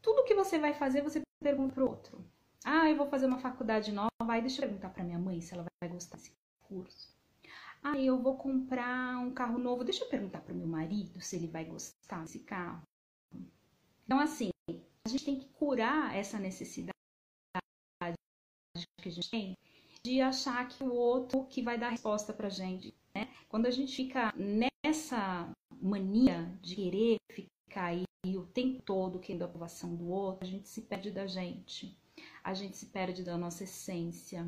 Tudo 0.00 0.24
que 0.24 0.34
você 0.34 0.58
vai 0.58 0.72
fazer, 0.72 1.02
você 1.02 1.20
pergunta 1.42 1.74
pro 1.74 1.88
outro. 1.88 2.24
Ah, 2.64 2.88
eu 2.88 2.96
vou 2.96 3.06
fazer 3.06 3.26
uma 3.26 3.38
faculdade 3.38 3.92
nova, 3.92 4.10
aí 4.28 4.40
deixa 4.40 4.56
eu 4.56 4.68
perguntar 4.68 4.90
pra 4.90 5.04
minha 5.04 5.18
mãe 5.18 5.40
se 5.40 5.54
ela 5.54 5.64
vai 5.82 5.90
gostar 5.90 6.16
desse 6.16 6.32
curso. 6.60 7.14
Ah, 7.82 7.98
eu 7.98 8.20
vou 8.20 8.36
comprar 8.36 9.18
um 9.18 9.32
carro 9.32 9.58
novo, 9.58 9.84
deixa 9.84 10.04
eu 10.04 10.08
perguntar 10.08 10.40
pro 10.42 10.54
meu 10.54 10.66
marido 10.66 11.20
se 11.20 11.36
ele 11.36 11.48
vai 11.48 11.64
gostar 11.64 12.22
desse 12.22 12.40
carro. 12.40 12.82
Então, 14.04 14.18
assim, 14.18 14.50
a 14.68 15.08
gente 15.08 15.24
tem 15.24 15.38
que 15.38 15.46
curar 15.48 16.14
essa 16.14 16.38
necessidade 16.38 16.90
que 19.00 19.08
a 19.08 19.12
gente 19.12 19.30
tem 19.30 19.56
de 20.04 20.20
achar 20.20 20.66
que 20.68 20.82
o 20.82 20.92
outro 20.92 21.44
que 21.44 21.62
vai 21.62 21.78
dar 21.78 21.90
resposta 21.90 22.32
pra 22.32 22.48
gente, 22.48 22.94
né? 23.14 23.28
Quando 23.48 23.66
a 23.66 23.70
gente 23.70 23.94
fica 23.94 24.32
nessa 24.36 25.50
mania 25.80 26.58
de 26.62 26.76
querer 26.76 27.16
ficar 27.30 27.86
aí 27.86 28.04
o 28.36 28.46
tempo 28.46 28.82
todo 28.82 29.18
querendo 29.18 29.42
a 29.42 29.46
aprovação 29.46 29.94
do 29.94 30.08
outro, 30.08 30.46
a 30.46 30.50
gente 30.50 30.68
se 30.68 30.82
perde 30.82 31.10
da 31.10 31.26
gente, 31.26 31.96
a 32.42 32.54
gente 32.54 32.76
se 32.76 32.86
perde 32.86 33.22
da 33.22 33.36
nossa 33.36 33.64
essência, 33.64 34.46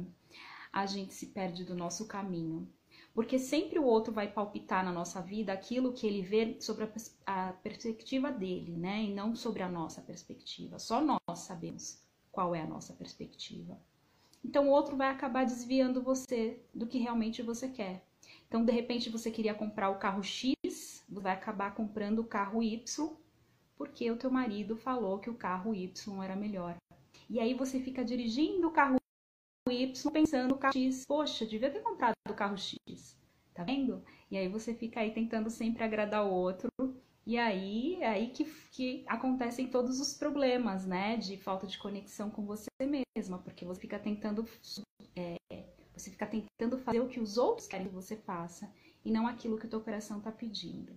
a 0.72 0.86
gente 0.86 1.12
se 1.12 1.26
perde 1.26 1.64
do 1.64 1.74
nosso 1.74 2.06
caminho. 2.06 2.68
Porque 3.14 3.38
sempre 3.38 3.78
o 3.78 3.84
outro 3.84 4.12
vai 4.12 4.32
palpitar 4.32 4.82
na 4.82 4.90
nossa 4.90 5.20
vida 5.20 5.52
aquilo 5.52 5.92
que 5.92 6.06
ele 6.06 6.22
vê 6.22 6.58
sobre 6.60 6.84
a, 7.26 7.48
a 7.48 7.52
perspectiva 7.52 8.32
dele, 8.32 8.74
né? 8.74 9.02
E 9.02 9.12
não 9.12 9.36
sobre 9.36 9.62
a 9.62 9.68
nossa 9.68 10.00
perspectiva. 10.00 10.78
Só 10.78 11.02
nós 11.02 11.40
sabemos 11.40 12.02
qual 12.30 12.54
é 12.54 12.62
a 12.62 12.66
nossa 12.66 12.94
perspectiva. 12.94 13.78
Então 14.44 14.68
o 14.68 14.70
outro 14.70 14.96
vai 14.96 15.08
acabar 15.08 15.44
desviando 15.44 16.02
você 16.02 16.60
do 16.74 16.86
que 16.86 16.98
realmente 16.98 17.42
você 17.42 17.68
quer. 17.68 18.04
Então, 18.52 18.64
de 18.64 18.72
repente, 18.72 19.08
você 19.08 19.30
queria 19.30 19.54
comprar 19.54 19.88
o 19.88 19.98
carro 19.98 20.22
X, 20.22 21.02
vai 21.08 21.32
acabar 21.32 21.74
comprando 21.74 22.18
o 22.18 22.26
carro 22.26 22.62
Y, 22.62 22.84
porque 23.78 24.10
o 24.10 24.16
teu 24.18 24.30
marido 24.30 24.76
falou 24.76 25.18
que 25.18 25.30
o 25.30 25.34
carro 25.34 25.74
Y 25.74 25.92
era 26.22 26.36
melhor. 26.36 26.76
E 27.30 27.40
aí 27.40 27.54
você 27.54 27.80
fica 27.80 28.04
dirigindo 28.04 28.68
o 28.68 28.70
carro 28.70 28.98
Y 29.70 29.92
pensando 30.12 30.50
no 30.50 30.58
carro 30.58 30.74
X. 30.74 31.06
Poxa, 31.06 31.46
devia 31.46 31.70
ter 31.70 31.80
comprado 31.80 32.14
o 32.28 32.34
carro 32.34 32.58
X. 32.58 33.16
Tá 33.54 33.64
vendo? 33.64 34.04
E 34.30 34.36
aí 34.36 34.48
você 34.48 34.74
fica 34.74 35.00
aí 35.00 35.12
tentando 35.12 35.48
sempre 35.48 35.82
agradar 35.82 36.26
o 36.26 36.30
outro. 36.30 36.68
E 37.24 37.38
aí 37.38 37.96
é 38.00 38.08
aí 38.08 38.30
que, 38.30 38.44
que 38.72 39.04
acontecem 39.06 39.68
todos 39.68 40.00
os 40.00 40.12
problemas, 40.12 40.84
né? 40.84 41.16
De 41.16 41.36
falta 41.36 41.66
de 41.66 41.78
conexão 41.78 42.30
com 42.30 42.44
você 42.44 42.68
mesma, 42.80 43.38
porque 43.38 43.64
você 43.64 43.80
fica 43.80 43.98
tentando 43.98 44.46
é, 45.14 45.36
você 45.94 46.10
fica 46.10 46.26
tentando 46.26 46.78
fazer 46.78 47.00
o 47.00 47.08
que 47.08 47.20
os 47.20 47.38
outros 47.38 47.68
querem 47.68 47.86
que 47.86 47.94
você 47.94 48.16
faça 48.16 48.72
e 49.04 49.10
não 49.10 49.26
aquilo 49.26 49.58
que 49.58 49.66
o 49.66 49.70
teu 49.70 49.80
coração 49.80 50.18
está 50.18 50.32
pedindo. 50.32 50.92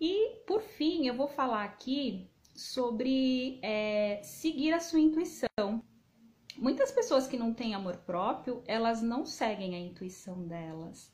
E 0.00 0.36
por 0.46 0.62
fim, 0.62 1.06
eu 1.06 1.14
vou 1.14 1.28
falar 1.28 1.64
aqui 1.64 2.30
sobre 2.54 3.60
é, 3.62 4.22
seguir 4.22 4.72
a 4.72 4.80
sua 4.80 5.00
intuição. 5.00 5.82
Muitas 6.56 6.90
pessoas 6.90 7.26
que 7.26 7.36
não 7.36 7.52
têm 7.52 7.74
amor 7.74 7.98
próprio, 7.98 8.62
elas 8.66 9.02
não 9.02 9.24
seguem 9.24 9.74
a 9.74 9.78
intuição 9.78 10.46
delas. 10.46 11.12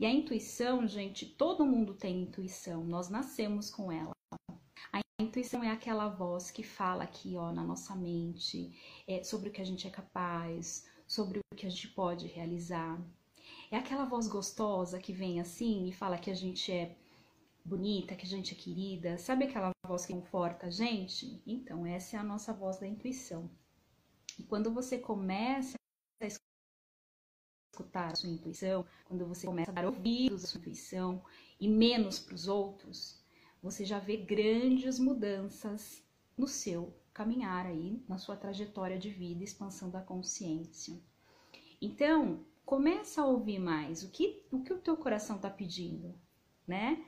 E 0.00 0.06
a 0.06 0.10
intuição, 0.10 0.88
gente, 0.88 1.26
todo 1.26 1.66
mundo 1.66 1.92
tem 1.92 2.22
intuição, 2.22 2.82
nós 2.82 3.10
nascemos 3.10 3.68
com 3.68 3.92
ela. 3.92 4.12
A 4.90 5.02
intuição 5.20 5.62
é 5.62 5.70
aquela 5.70 6.08
voz 6.08 6.50
que 6.50 6.62
fala 6.62 7.04
aqui, 7.04 7.36
ó, 7.36 7.52
na 7.52 7.62
nossa 7.62 7.94
mente, 7.94 8.74
é, 9.06 9.22
sobre 9.22 9.50
o 9.50 9.52
que 9.52 9.60
a 9.60 9.64
gente 9.64 9.86
é 9.86 9.90
capaz, 9.90 10.86
sobre 11.06 11.40
o 11.40 11.54
que 11.54 11.66
a 11.66 11.68
gente 11.68 11.88
pode 11.88 12.26
realizar. 12.28 12.98
É 13.70 13.76
aquela 13.76 14.06
voz 14.06 14.26
gostosa 14.26 14.98
que 14.98 15.12
vem 15.12 15.38
assim 15.38 15.86
e 15.86 15.92
fala 15.92 16.16
que 16.16 16.30
a 16.30 16.34
gente 16.34 16.72
é 16.72 16.96
bonita, 17.62 18.16
que 18.16 18.24
a 18.24 18.30
gente 18.30 18.54
é 18.54 18.56
querida. 18.56 19.18
Sabe 19.18 19.44
aquela 19.44 19.70
voz 19.86 20.06
que 20.06 20.14
conforta 20.14 20.68
a 20.68 20.70
gente? 20.70 21.42
Então, 21.46 21.84
essa 21.84 22.16
é 22.16 22.18
a 22.18 22.24
nossa 22.24 22.54
voz 22.54 22.78
da 22.78 22.86
intuição. 22.86 23.50
E 24.38 24.44
quando 24.44 24.72
você 24.72 24.96
começa 24.96 25.74
a 26.22 26.26
escutar 27.80 28.12
a 28.12 28.16
sua 28.16 28.28
intuição, 28.28 28.84
quando 29.06 29.26
você 29.26 29.46
começa 29.46 29.70
a 29.70 29.74
dar 29.74 29.86
ouvidos 29.86 30.44
à 30.44 30.46
sua 30.46 30.60
intuição 30.60 31.22
e 31.58 31.68
menos 31.68 32.18
para 32.18 32.34
os 32.34 32.46
outros, 32.46 33.18
você 33.62 33.84
já 33.84 33.98
vê 33.98 34.16
grandes 34.16 34.98
mudanças 34.98 36.02
no 36.36 36.46
seu 36.46 36.94
caminhar 37.12 37.66
aí 37.66 38.02
na 38.08 38.18
sua 38.18 38.36
trajetória 38.36 38.98
de 38.98 39.10
vida, 39.10 39.44
expansão 39.44 39.90
da 39.90 40.00
consciência. 40.00 40.98
Então, 41.80 42.44
começa 42.64 43.20
a 43.20 43.26
ouvir 43.26 43.58
mais 43.58 44.02
o 44.02 44.10
que 44.10 44.42
o, 44.50 44.62
que 44.62 44.72
o 44.72 44.78
teu 44.78 44.96
coração 44.96 45.36
está 45.36 45.50
pedindo, 45.50 46.14
né? 46.66 47.04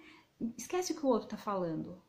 Esquece 0.58 0.92
o 0.92 0.96
que 0.96 1.06
o 1.06 1.08
outro 1.08 1.26
está 1.26 1.36
falando. 1.36 2.02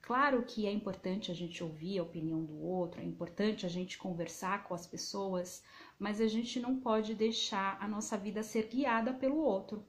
Claro 0.00 0.42
que 0.42 0.66
é 0.66 0.72
importante 0.72 1.30
a 1.30 1.34
gente 1.34 1.62
ouvir 1.62 1.98
a 1.98 2.02
opinião 2.02 2.44
do 2.44 2.58
outro, 2.60 3.00
é 3.00 3.04
importante 3.04 3.64
a 3.64 3.68
gente 3.68 3.96
conversar 3.96 4.64
com 4.64 4.74
as 4.74 4.86
pessoas, 4.86 5.62
mas 5.98 6.20
a 6.20 6.26
gente 6.26 6.60
não 6.60 6.78
pode 6.80 7.14
deixar 7.14 7.78
a 7.80 7.88
nossa 7.88 8.16
vida 8.16 8.42
ser 8.42 8.68
guiada 8.68 9.12
pelo 9.12 9.38
outro. 9.38 9.86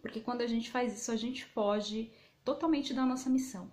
Porque 0.00 0.20
quando 0.20 0.42
a 0.42 0.46
gente 0.46 0.70
faz 0.70 0.98
isso, 0.98 1.10
a 1.10 1.16
gente 1.16 1.44
foge 1.44 2.12
totalmente 2.44 2.94
da 2.94 3.04
nossa 3.04 3.28
missão 3.28 3.72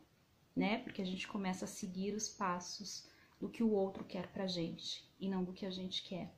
né? 0.57 0.79
Porque 0.79 1.03
a 1.03 1.05
gente 1.05 1.27
começa 1.27 1.65
a 1.65 1.67
seguir 1.67 2.15
os 2.15 2.27
passos 2.27 3.07
do 3.39 3.47
que 3.47 3.61
o 3.61 3.71
outro 3.71 4.03
quer 4.03 4.27
pra 4.31 4.47
gente 4.47 5.07
e 5.19 5.29
não 5.29 5.43
do 5.43 5.53
que 5.53 5.67
a 5.67 5.69
gente 5.69 6.03
quer. 6.03 6.33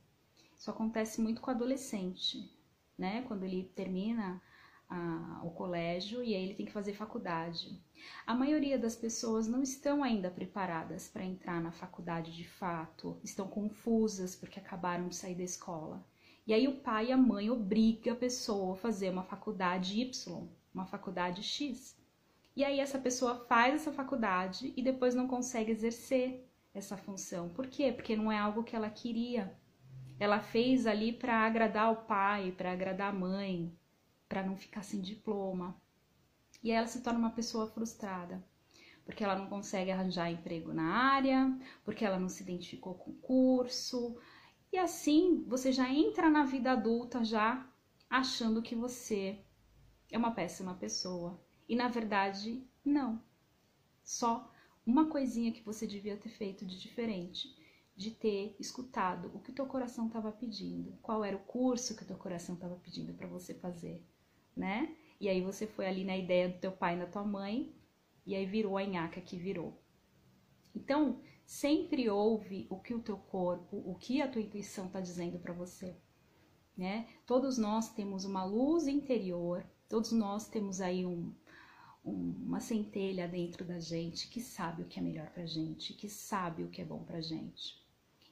Isso 0.57 0.69
acontece 0.69 1.21
muito 1.21 1.39
com 1.39 1.49
o 1.49 1.53
adolescente, 1.53 2.53
né? 2.97 3.21
Quando 3.21 3.43
ele 3.43 3.71
termina 3.73 4.41
a, 4.89 5.41
o 5.43 5.51
colégio 5.51 6.23
e 6.23 6.33
aí 6.33 6.43
ele 6.43 6.55
tem 6.55 6.65
que 6.65 6.71
fazer 6.71 6.93
faculdade. 6.93 7.79
A 8.25 8.33
maioria 8.33 8.79
das 8.79 8.95
pessoas 8.95 9.47
não 9.47 9.61
estão 9.61 10.03
ainda 10.03 10.31
preparadas 10.31 11.07
para 11.07 11.23
entrar 11.23 11.61
na 11.61 11.71
faculdade 11.71 12.35
de 12.35 12.47
fato, 12.47 13.19
estão 13.23 13.47
confusas 13.47 14.35
porque 14.35 14.59
acabaram 14.59 15.07
de 15.07 15.15
sair 15.15 15.35
da 15.35 15.43
escola. 15.43 16.03
E 16.47 16.53
aí 16.53 16.67
o 16.67 16.77
pai 16.77 17.07
e 17.07 17.11
a 17.11 17.17
mãe 17.17 17.49
obrigam 17.51 18.13
a 18.13 18.17
pessoa 18.17 18.73
a 18.73 18.77
fazer 18.77 19.11
uma 19.11 19.23
faculdade 19.23 20.01
Y, 20.01 20.47
uma 20.73 20.85
faculdade 20.85 21.43
X. 21.43 21.95
E 22.55 22.63
aí 22.63 22.79
essa 22.79 22.97
pessoa 22.97 23.45
faz 23.45 23.75
essa 23.75 23.91
faculdade 23.91 24.73
e 24.75 24.81
depois 24.81 25.13
não 25.13 25.27
consegue 25.27 25.71
exercer 25.71 26.49
essa 26.73 26.97
função. 26.97 27.49
Por 27.49 27.67
quê? 27.67 27.91
Porque 27.91 28.15
não 28.15 28.31
é 28.31 28.37
algo 28.37 28.63
que 28.63 28.75
ela 28.75 28.89
queria. 28.89 29.55
Ela 30.19 30.39
fez 30.39 30.87
ali 30.87 31.13
para 31.13 31.45
agradar 31.45 31.91
o 31.91 32.03
pai, 32.07 32.51
para 32.51 32.71
agradar 32.71 33.13
a 33.13 33.17
mãe, 33.17 33.71
para 34.29 34.43
não 34.43 34.55
ficar 34.55 34.83
sem 34.83 35.01
diploma. 35.01 35.75
E 36.63 36.71
ela 36.71 36.87
se 36.87 37.01
torna 37.01 37.19
uma 37.19 37.31
pessoa 37.31 37.67
frustrada, 37.67 38.41
porque 39.03 39.23
ela 39.23 39.35
não 39.35 39.47
consegue 39.47 39.89
arranjar 39.89 40.31
emprego 40.31 40.71
na 40.71 40.83
área, 40.83 41.59
porque 41.83 42.05
ela 42.05 42.19
não 42.19 42.29
se 42.29 42.43
identificou 42.43 42.93
com 42.93 43.11
o 43.11 43.15
curso. 43.15 44.17
E 44.71 44.77
assim, 44.77 45.43
você 45.47 45.71
já 45.71 45.91
entra 45.91 46.29
na 46.29 46.43
vida 46.45 46.71
adulta 46.71 47.23
já 47.23 47.67
achando 48.07 48.61
que 48.61 48.75
você 48.75 49.43
é 50.11 50.17
uma 50.17 50.31
péssima 50.31 50.75
pessoa, 50.75 51.41
e 51.67 51.75
na 51.75 51.87
verdade, 51.87 52.63
não. 52.85 53.21
Só 54.03 54.51
uma 54.85 55.07
coisinha 55.07 55.51
que 55.51 55.63
você 55.63 55.85
devia 55.85 56.17
ter 56.17 56.29
feito 56.29 56.65
de 56.65 56.79
diferente, 56.79 57.55
de 57.95 58.11
ter 58.11 58.55
escutado 58.59 59.29
o 59.35 59.39
que 59.39 59.51
o 59.51 59.53
teu 59.53 59.65
coração 59.65 60.07
estava 60.07 60.31
pedindo, 60.31 60.97
qual 61.01 61.23
era 61.23 61.35
o 61.35 61.45
curso 61.45 61.95
que 61.95 62.03
o 62.03 62.07
teu 62.07 62.17
coração 62.17 62.55
estava 62.55 62.75
pedindo 62.75 63.13
para 63.13 63.27
você 63.27 63.53
fazer, 63.53 64.03
né? 64.59 64.93
E 65.19 65.29
aí 65.29 65.41
você 65.41 65.65
foi 65.65 65.87
ali 65.87 66.03
na 66.03 66.17
ideia 66.17 66.49
do 66.49 66.59
teu 66.59 66.71
pai 66.71 66.95
e 66.95 66.99
da 66.99 67.07
tua 67.07 67.23
mãe, 67.23 67.73
e 68.25 68.35
aí 68.35 68.45
virou 68.45 68.77
a 68.77 68.85
nhaca 68.85 69.21
que 69.21 69.37
virou. 69.37 69.81
Então, 70.75 71.21
sempre 71.45 72.09
ouve 72.09 72.67
o 72.69 72.79
que 72.79 72.93
o 72.93 73.01
teu 73.01 73.17
corpo, 73.17 73.77
o 73.85 73.95
que 73.95 74.21
a 74.21 74.27
tua 74.27 74.41
intuição 74.41 74.87
está 74.87 74.99
dizendo 74.99 75.39
para 75.39 75.53
você, 75.53 75.97
né? 76.77 77.07
Todos 77.25 77.57
nós 77.57 77.89
temos 77.93 78.25
uma 78.25 78.43
luz 78.43 78.85
interior, 78.85 79.65
todos 79.87 80.11
nós 80.11 80.47
temos 80.47 80.79
aí 80.81 81.05
um, 81.05 81.33
uma 82.03 82.59
centelha 82.59 83.27
dentro 83.27 83.65
da 83.65 83.79
gente 83.79 84.29
que 84.29 84.41
sabe 84.41 84.83
o 84.83 84.87
que 84.87 84.99
é 84.99 85.01
melhor 85.01 85.29
pra 85.31 85.45
gente, 85.45 85.93
que 85.93 86.09
sabe 86.09 86.63
o 86.63 86.69
que 86.69 86.81
é 86.81 86.85
bom 86.85 87.03
pra 87.03 87.21
gente. 87.21 87.81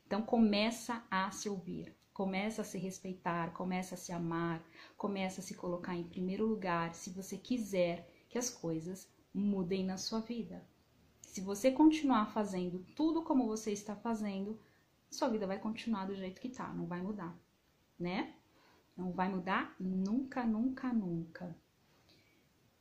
Então 0.05 0.21
começa 0.21 1.05
a 1.09 1.31
se 1.31 1.49
ouvir, 1.49 1.95
começa 2.17 2.63
a 2.63 2.65
se 2.65 2.79
respeitar, 2.79 3.53
começa 3.53 3.93
a 3.93 3.97
se 3.97 4.11
amar, 4.11 4.59
começa 4.97 5.39
a 5.39 5.43
se 5.43 5.53
colocar 5.53 5.95
em 5.95 6.03
primeiro 6.03 6.47
lugar, 6.47 6.95
se 6.95 7.11
você 7.11 7.37
quiser 7.37 8.11
que 8.27 8.39
as 8.39 8.49
coisas 8.49 9.07
mudem 9.31 9.85
na 9.85 9.97
sua 9.97 10.19
vida. 10.19 10.67
Se 11.21 11.41
você 11.41 11.71
continuar 11.71 12.25
fazendo 12.33 12.83
tudo 12.95 13.21
como 13.21 13.45
você 13.45 13.71
está 13.71 13.95
fazendo, 13.95 14.59
sua 15.11 15.29
vida 15.29 15.45
vai 15.45 15.59
continuar 15.59 16.07
do 16.07 16.15
jeito 16.15 16.41
que 16.41 16.49
tá, 16.49 16.73
não 16.73 16.87
vai 16.87 17.03
mudar, 17.03 17.37
né? 17.99 18.33
Não 18.97 19.11
vai 19.11 19.29
mudar 19.29 19.75
nunca, 19.79 20.43
nunca, 20.43 20.91
nunca. 20.91 21.55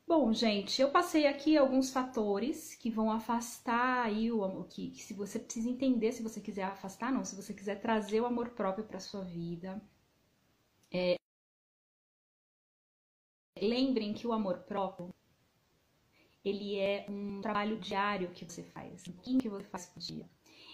Bom, 0.06 0.32
gente, 0.32 0.80
eu 0.80 0.90
passei 0.90 1.26
aqui 1.26 1.56
alguns 1.56 1.90
fatores 1.92 2.74
que 2.74 2.90
vão 2.90 3.10
afastar 3.10 4.04
aí 4.06 4.30
o 4.32 4.42
amor, 4.44 4.66
que, 4.68 4.90
que, 4.90 5.02
se 5.02 5.12
você 5.12 5.38
precisa 5.38 5.68
entender, 5.68 6.12
se 6.12 6.22
você 6.22 6.40
quiser 6.40 6.62
afastar, 6.64 7.12
não, 7.12 7.24
se 7.24 7.34
você 7.36 7.52
quiser 7.52 7.80
trazer 7.80 8.20
o 8.20 8.26
amor 8.26 8.50
próprio 8.50 8.84
para 8.86 9.00
sua 9.00 9.22
vida. 9.24 9.80
É... 10.92 11.16
Lembrem 13.60 14.14
que 14.14 14.26
o 14.26 14.32
amor 14.32 14.60
próprio 14.60 15.12
ele 16.44 16.78
é 16.78 17.04
um 17.10 17.40
trabalho 17.40 17.78
diário 17.78 18.30
que 18.32 18.44
você 18.44 18.62
faz, 18.62 19.02
um 19.08 19.38
que 19.38 19.48
você 19.48 19.66
faz 19.66 19.86
por 19.86 20.00
dia. 20.00 20.26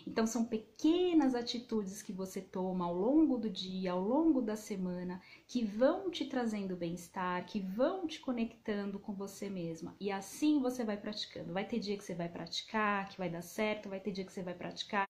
Então, 0.07 0.27
são 0.27 0.45
pequenas 0.45 1.35
atitudes 1.35 2.03
que 2.03 2.13
você 2.13 2.41
toma 2.41 2.85
ao 2.87 2.95
longo 2.95 3.39
do 3.39 3.49
dia, 3.51 3.93
ao 3.93 4.01
longo 4.01 4.41
da 4.43 4.57
semana, 4.57 5.21
que 5.47 5.65
vão 5.65 6.11
te 6.11 6.25
trazendo 6.27 6.77
bem-estar, 6.77 7.45
que 7.47 7.61
vão 7.61 8.07
te 8.07 8.21
conectando 8.21 8.99
com 8.99 9.13
você 9.15 9.49
mesma. 9.49 9.97
E 10.01 10.11
assim 10.11 10.61
você 10.61 10.85
vai 10.85 10.97
praticando. 10.97 11.53
Vai 11.53 11.67
ter 11.67 11.79
dia 11.79 11.97
que 11.97 12.05
você 12.05 12.15
vai 12.15 12.29
praticar, 12.29 13.09
que 13.09 13.19
vai 13.19 13.31
dar 13.31 13.43
certo, 13.43 13.89
vai 13.89 14.01
ter 14.01 14.13
dia 14.13 14.25
que 14.25 14.33
você 14.33 14.43
vai 14.43 14.55
praticar 14.55 15.09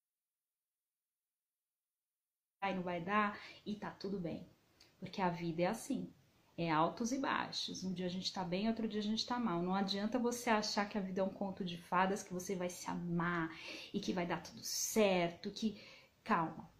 e 2.64 2.74
não 2.74 2.82
vai 2.82 3.00
dar, 3.00 3.38
e 3.66 3.74
tá 3.74 3.90
tudo 3.90 4.18
bem. 4.20 4.46
Porque 5.00 5.20
a 5.20 5.28
vida 5.28 5.62
é 5.62 5.66
assim 5.66 6.12
é 6.62 6.70
altos 6.70 7.12
e 7.12 7.18
baixos. 7.18 7.84
Um 7.84 7.92
dia 7.92 8.06
a 8.06 8.08
gente 8.08 8.32
tá 8.32 8.44
bem, 8.44 8.68
outro 8.68 8.88
dia 8.88 9.00
a 9.00 9.04
gente 9.04 9.26
tá 9.26 9.38
mal. 9.38 9.62
Não 9.62 9.74
adianta 9.74 10.18
você 10.18 10.50
achar 10.50 10.88
que 10.88 10.96
a 10.96 11.00
vida 11.00 11.20
é 11.20 11.24
um 11.24 11.28
conto 11.28 11.64
de 11.64 11.76
fadas, 11.76 12.22
que 12.22 12.32
você 12.32 12.56
vai 12.56 12.70
se 12.70 12.88
amar 12.90 13.50
e 13.92 14.00
que 14.00 14.12
vai 14.12 14.26
dar 14.26 14.42
tudo 14.42 14.62
certo, 14.62 15.50
que 15.50 15.80
calma. 16.24 16.70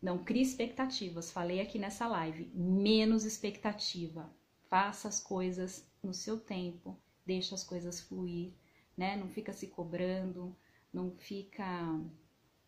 Não 0.00 0.22
crie 0.22 0.42
expectativas. 0.42 1.32
Falei 1.32 1.60
aqui 1.60 1.78
nessa 1.78 2.06
live, 2.06 2.50
menos 2.54 3.24
expectativa. 3.24 4.30
Faça 4.68 5.08
as 5.08 5.20
coisas 5.20 5.88
no 6.02 6.12
seu 6.12 6.38
tempo, 6.38 6.98
deixa 7.24 7.54
as 7.54 7.64
coisas 7.64 8.00
fluir, 8.00 8.54
né? 8.96 9.16
Não 9.16 9.28
fica 9.28 9.52
se 9.52 9.68
cobrando, 9.68 10.56
não 10.92 11.10
fica 11.10 11.64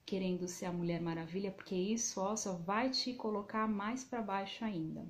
querendo 0.04 0.48
ser 0.48 0.64
a 0.64 0.72
Mulher 0.72 1.00
Maravilha, 1.00 1.52
porque 1.52 1.74
isso 1.74 2.20
ó, 2.20 2.35
só 2.35 2.54
vai 2.54 2.90
te 2.90 3.12
colocar 3.12 3.68
mais 3.68 4.02
para 4.04 4.22
baixo 4.22 4.64
ainda. 4.64 5.07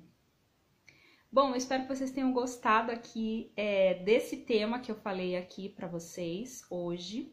Bom, 1.31 1.51
eu 1.51 1.57
espero 1.57 1.83
que 1.83 1.95
vocês 1.95 2.09
tenham 2.09 2.33
gostado 2.33 2.91
aqui 2.91 3.51
é, 3.55 3.93
desse 4.03 4.37
tema 4.37 4.79
que 4.79 4.91
eu 4.91 4.95
falei 4.95 5.37
aqui 5.37 5.69
para 5.69 5.87
vocês 5.87 6.63
hoje. 6.71 7.31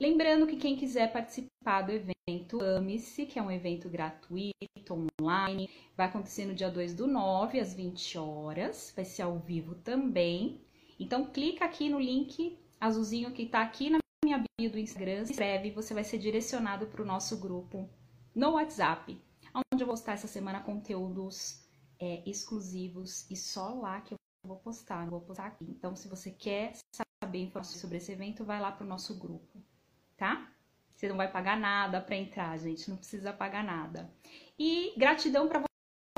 Lembrando 0.00 0.48
que 0.48 0.56
quem 0.56 0.74
quiser 0.76 1.12
participar 1.12 1.82
do 1.82 1.92
evento 1.92 2.60
Ame-se, 2.60 3.26
que 3.26 3.38
é 3.38 3.42
um 3.42 3.50
evento 3.50 3.88
gratuito, 3.88 5.06
online, 5.22 5.70
vai 5.96 6.08
acontecer 6.08 6.44
no 6.44 6.54
dia 6.56 6.68
2 6.68 6.92
do 6.92 7.06
9, 7.06 7.60
às 7.60 7.72
20 7.72 8.18
horas, 8.18 8.92
vai 8.96 9.04
ser 9.04 9.22
ao 9.22 9.38
vivo 9.38 9.76
também. 9.76 10.60
Então, 10.98 11.24
clica 11.24 11.64
aqui 11.64 11.88
no 11.88 12.00
link 12.00 12.58
azulzinho 12.80 13.30
que 13.30 13.44
está 13.44 13.62
aqui 13.62 13.90
na 13.90 13.98
minha 14.24 14.42
bio 14.58 14.72
do 14.72 14.78
Instagram, 14.78 15.24
se 15.24 15.30
inscreve, 15.30 15.70
você 15.70 15.94
vai 15.94 16.02
ser 16.02 16.18
direcionado 16.18 16.88
para 16.88 17.00
o 17.00 17.06
nosso 17.06 17.38
grupo 17.38 17.88
no 18.34 18.54
WhatsApp, 18.54 19.16
onde 19.54 19.84
eu 19.84 19.86
vou 19.86 19.94
postar 19.94 20.14
essa 20.14 20.26
semana 20.26 20.60
conteúdos 20.60 21.69
é, 22.00 22.22
exclusivos 22.28 23.30
e 23.30 23.36
só 23.36 23.74
lá 23.74 24.00
que 24.00 24.14
eu 24.14 24.18
vou 24.42 24.56
postar, 24.56 25.02
não 25.02 25.10
vou 25.10 25.20
postar 25.20 25.46
aqui. 25.46 25.66
Então, 25.68 25.94
se 25.94 26.08
você 26.08 26.30
quer 26.30 26.72
saber 27.22 27.42
informações 27.42 27.80
sobre 27.80 27.98
esse 27.98 28.10
evento, 28.10 28.44
vai 28.44 28.58
lá 28.58 28.72
para 28.72 28.84
o 28.84 28.88
nosso 28.88 29.18
grupo, 29.18 29.62
tá? 30.16 30.50
Você 30.94 31.08
não 31.08 31.16
vai 31.16 31.30
pagar 31.30 31.58
nada 31.58 32.00
para 32.00 32.16
entrar, 32.16 32.58
gente, 32.58 32.88
não 32.88 32.96
precisa 32.96 33.32
pagar 33.32 33.62
nada. 33.62 34.12
E 34.58 34.94
gratidão 34.96 35.48
para 35.48 35.62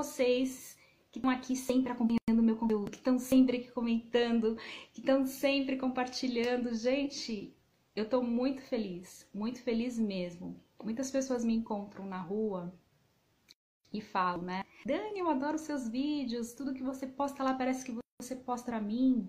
vocês 0.00 0.76
que 1.10 1.18
estão 1.18 1.30
aqui 1.30 1.54
sempre 1.54 1.92
acompanhando 1.92 2.40
o 2.40 2.42
meu 2.42 2.56
conteúdo, 2.56 2.90
que 2.90 2.96
estão 2.96 3.18
sempre 3.18 3.58
aqui 3.58 3.70
comentando, 3.70 4.56
que 4.92 5.00
estão 5.00 5.26
sempre 5.26 5.76
compartilhando. 5.76 6.74
Gente, 6.74 7.54
eu 7.94 8.04
estou 8.04 8.22
muito 8.22 8.62
feliz, 8.62 9.28
muito 9.34 9.62
feliz 9.62 9.98
mesmo. 9.98 10.58
Muitas 10.82 11.10
pessoas 11.10 11.44
me 11.44 11.54
encontram 11.54 12.06
na 12.06 12.20
rua 12.20 12.72
e 13.92 14.00
falam, 14.00 14.42
né? 14.42 14.64
Dani, 14.84 15.18
eu 15.18 15.28
adoro 15.28 15.58
seus 15.58 15.88
vídeos, 15.88 16.52
tudo 16.52 16.74
que 16.74 16.82
você 16.82 17.06
posta 17.06 17.42
lá 17.42 17.54
parece 17.54 17.84
que 17.84 17.96
você 18.20 18.36
posta 18.36 18.70
pra 18.72 18.80
mim. 18.80 19.28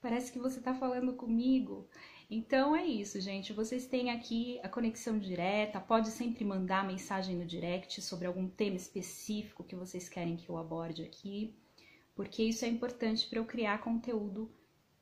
Parece 0.00 0.30
que 0.30 0.38
você 0.38 0.60
tá 0.60 0.74
falando 0.74 1.14
comigo. 1.14 1.88
Então 2.30 2.74
é 2.74 2.84
isso, 2.84 3.20
gente. 3.20 3.52
Vocês 3.52 3.86
têm 3.86 4.10
aqui 4.10 4.60
a 4.62 4.68
conexão 4.68 5.18
direta. 5.18 5.80
Pode 5.80 6.10
sempre 6.10 6.44
mandar 6.44 6.86
mensagem 6.86 7.36
no 7.36 7.46
direct 7.46 8.02
sobre 8.02 8.26
algum 8.26 8.48
tema 8.48 8.76
específico 8.76 9.64
que 9.64 9.76
vocês 9.76 10.08
querem 10.08 10.36
que 10.36 10.48
eu 10.48 10.58
aborde 10.58 11.02
aqui, 11.02 11.56
porque 12.14 12.42
isso 12.42 12.64
é 12.64 12.68
importante 12.68 13.28
para 13.28 13.38
eu 13.38 13.44
criar 13.44 13.78
conteúdo 13.78 14.50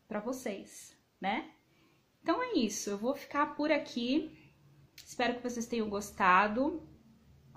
para 0.07 0.21
vocês, 0.21 0.97
né? 1.21 1.51
Então 2.23 2.43
é 2.43 2.55
isso. 2.55 2.91
Eu 2.91 2.99
vou 2.99 3.15
ficar 3.15 3.55
por 3.57 3.73
aqui. 3.73 4.31
Espero 4.97 5.35
que 5.35 5.43
vocês 5.43 5.67
tenham 5.67 5.89
gostado. 5.89 6.87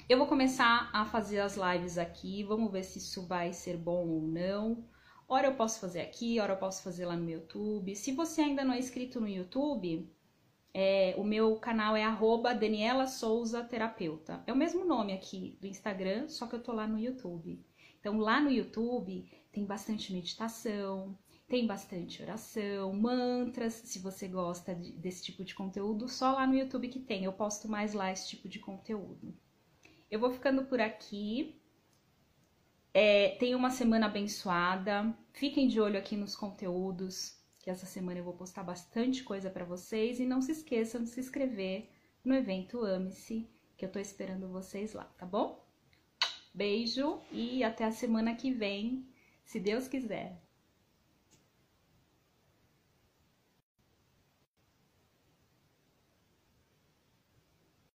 Eu 0.09 0.17
vou 0.17 0.25
começar 0.25 0.89
a 0.93 1.03
fazer 1.03 1.39
as 1.39 1.57
lives 1.57 1.97
aqui, 1.97 2.41
vamos 2.41 2.71
ver 2.71 2.85
se 2.85 2.97
isso 2.97 3.27
vai 3.27 3.51
ser 3.51 3.75
bom 3.75 4.07
ou 4.07 4.21
não. 4.21 4.85
Ora 5.27 5.47
eu 5.47 5.55
posso 5.55 5.81
fazer 5.81 5.99
aqui, 5.99 6.39
ora 6.39 6.53
eu 6.53 6.57
posso 6.57 6.81
fazer 6.81 7.05
lá 7.05 7.17
no 7.17 7.29
YouTube. 7.29 7.93
Se 7.93 8.13
você 8.13 8.39
ainda 8.39 8.63
não 8.63 8.73
é 8.73 8.79
inscrito 8.79 9.19
no 9.19 9.27
YouTube, 9.27 10.09
é, 10.73 11.13
o 11.17 11.25
meu 11.25 11.57
canal 11.57 11.93
é 11.93 12.05
arroba 12.05 12.55
Daniela 12.55 13.05
Souza 13.05 13.61
Terapeuta. 13.65 14.41
É 14.47 14.53
o 14.53 14.55
mesmo 14.55 14.85
nome 14.85 15.11
aqui 15.11 15.57
do 15.59 15.67
Instagram, 15.67 16.29
só 16.29 16.47
que 16.47 16.55
eu 16.55 16.63
tô 16.63 16.71
lá 16.71 16.87
no 16.87 16.97
YouTube. 16.97 17.61
Então 17.99 18.17
lá 18.17 18.39
no 18.39 18.49
YouTube 18.49 19.29
tem 19.51 19.65
bastante 19.65 20.13
meditação, 20.13 21.19
tem 21.49 21.67
bastante 21.67 22.23
oração, 22.23 22.93
mantras, 22.93 23.73
se 23.73 23.99
você 23.99 24.25
gosta 24.29 24.73
de, 24.73 24.93
desse 24.93 25.21
tipo 25.21 25.43
de 25.43 25.53
conteúdo, 25.53 26.07
só 26.07 26.31
lá 26.31 26.47
no 26.47 26.55
YouTube 26.55 26.87
que 26.87 26.99
tem. 27.01 27.25
Eu 27.25 27.33
posto 27.33 27.67
mais 27.67 27.93
lá 27.93 28.09
esse 28.09 28.29
tipo 28.29 28.47
de 28.47 28.59
conteúdo. 28.59 29.35
Eu 30.09 30.19
vou 30.19 30.31
ficando 30.31 30.65
por 30.65 30.79
aqui. 30.79 31.61
É, 32.93 33.35
tenha 33.39 33.57
uma 33.57 33.69
semana 33.69 34.05
abençoada. 34.05 35.15
Fiquem 35.33 35.67
de 35.67 35.79
olho 35.79 35.99
aqui 35.99 36.15
nos 36.15 36.35
conteúdos, 36.35 37.37
que 37.59 37.69
essa 37.69 37.85
semana 37.85 38.19
eu 38.19 38.23
vou 38.23 38.33
postar 38.33 38.63
bastante 38.63 39.23
coisa 39.23 39.49
para 39.49 39.65
vocês. 39.65 40.19
E 40.19 40.25
não 40.25 40.41
se 40.41 40.51
esqueçam 40.51 41.03
de 41.03 41.09
se 41.09 41.19
inscrever 41.19 41.89
no 42.23 42.33
evento 42.33 42.83
Ame-se, 42.83 43.49
que 43.75 43.85
eu 43.85 43.91
tô 43.91 43.99
esperando 43.99 44.49
vocês 44.49 44.93
lá, 44.93 45.05
tá 45.17 45.25
bom? 45.25 45.65
Beijo 46.53 47.21
e 47.31 47.63
até 47.63 47.85
a 47.85 47.91
semana 47.91 48.35
que 48.35 48.51
vem, 48.51 49.07
se 49.45 49.59
Deus 49.59 49.87
quiser. 49.87 50.46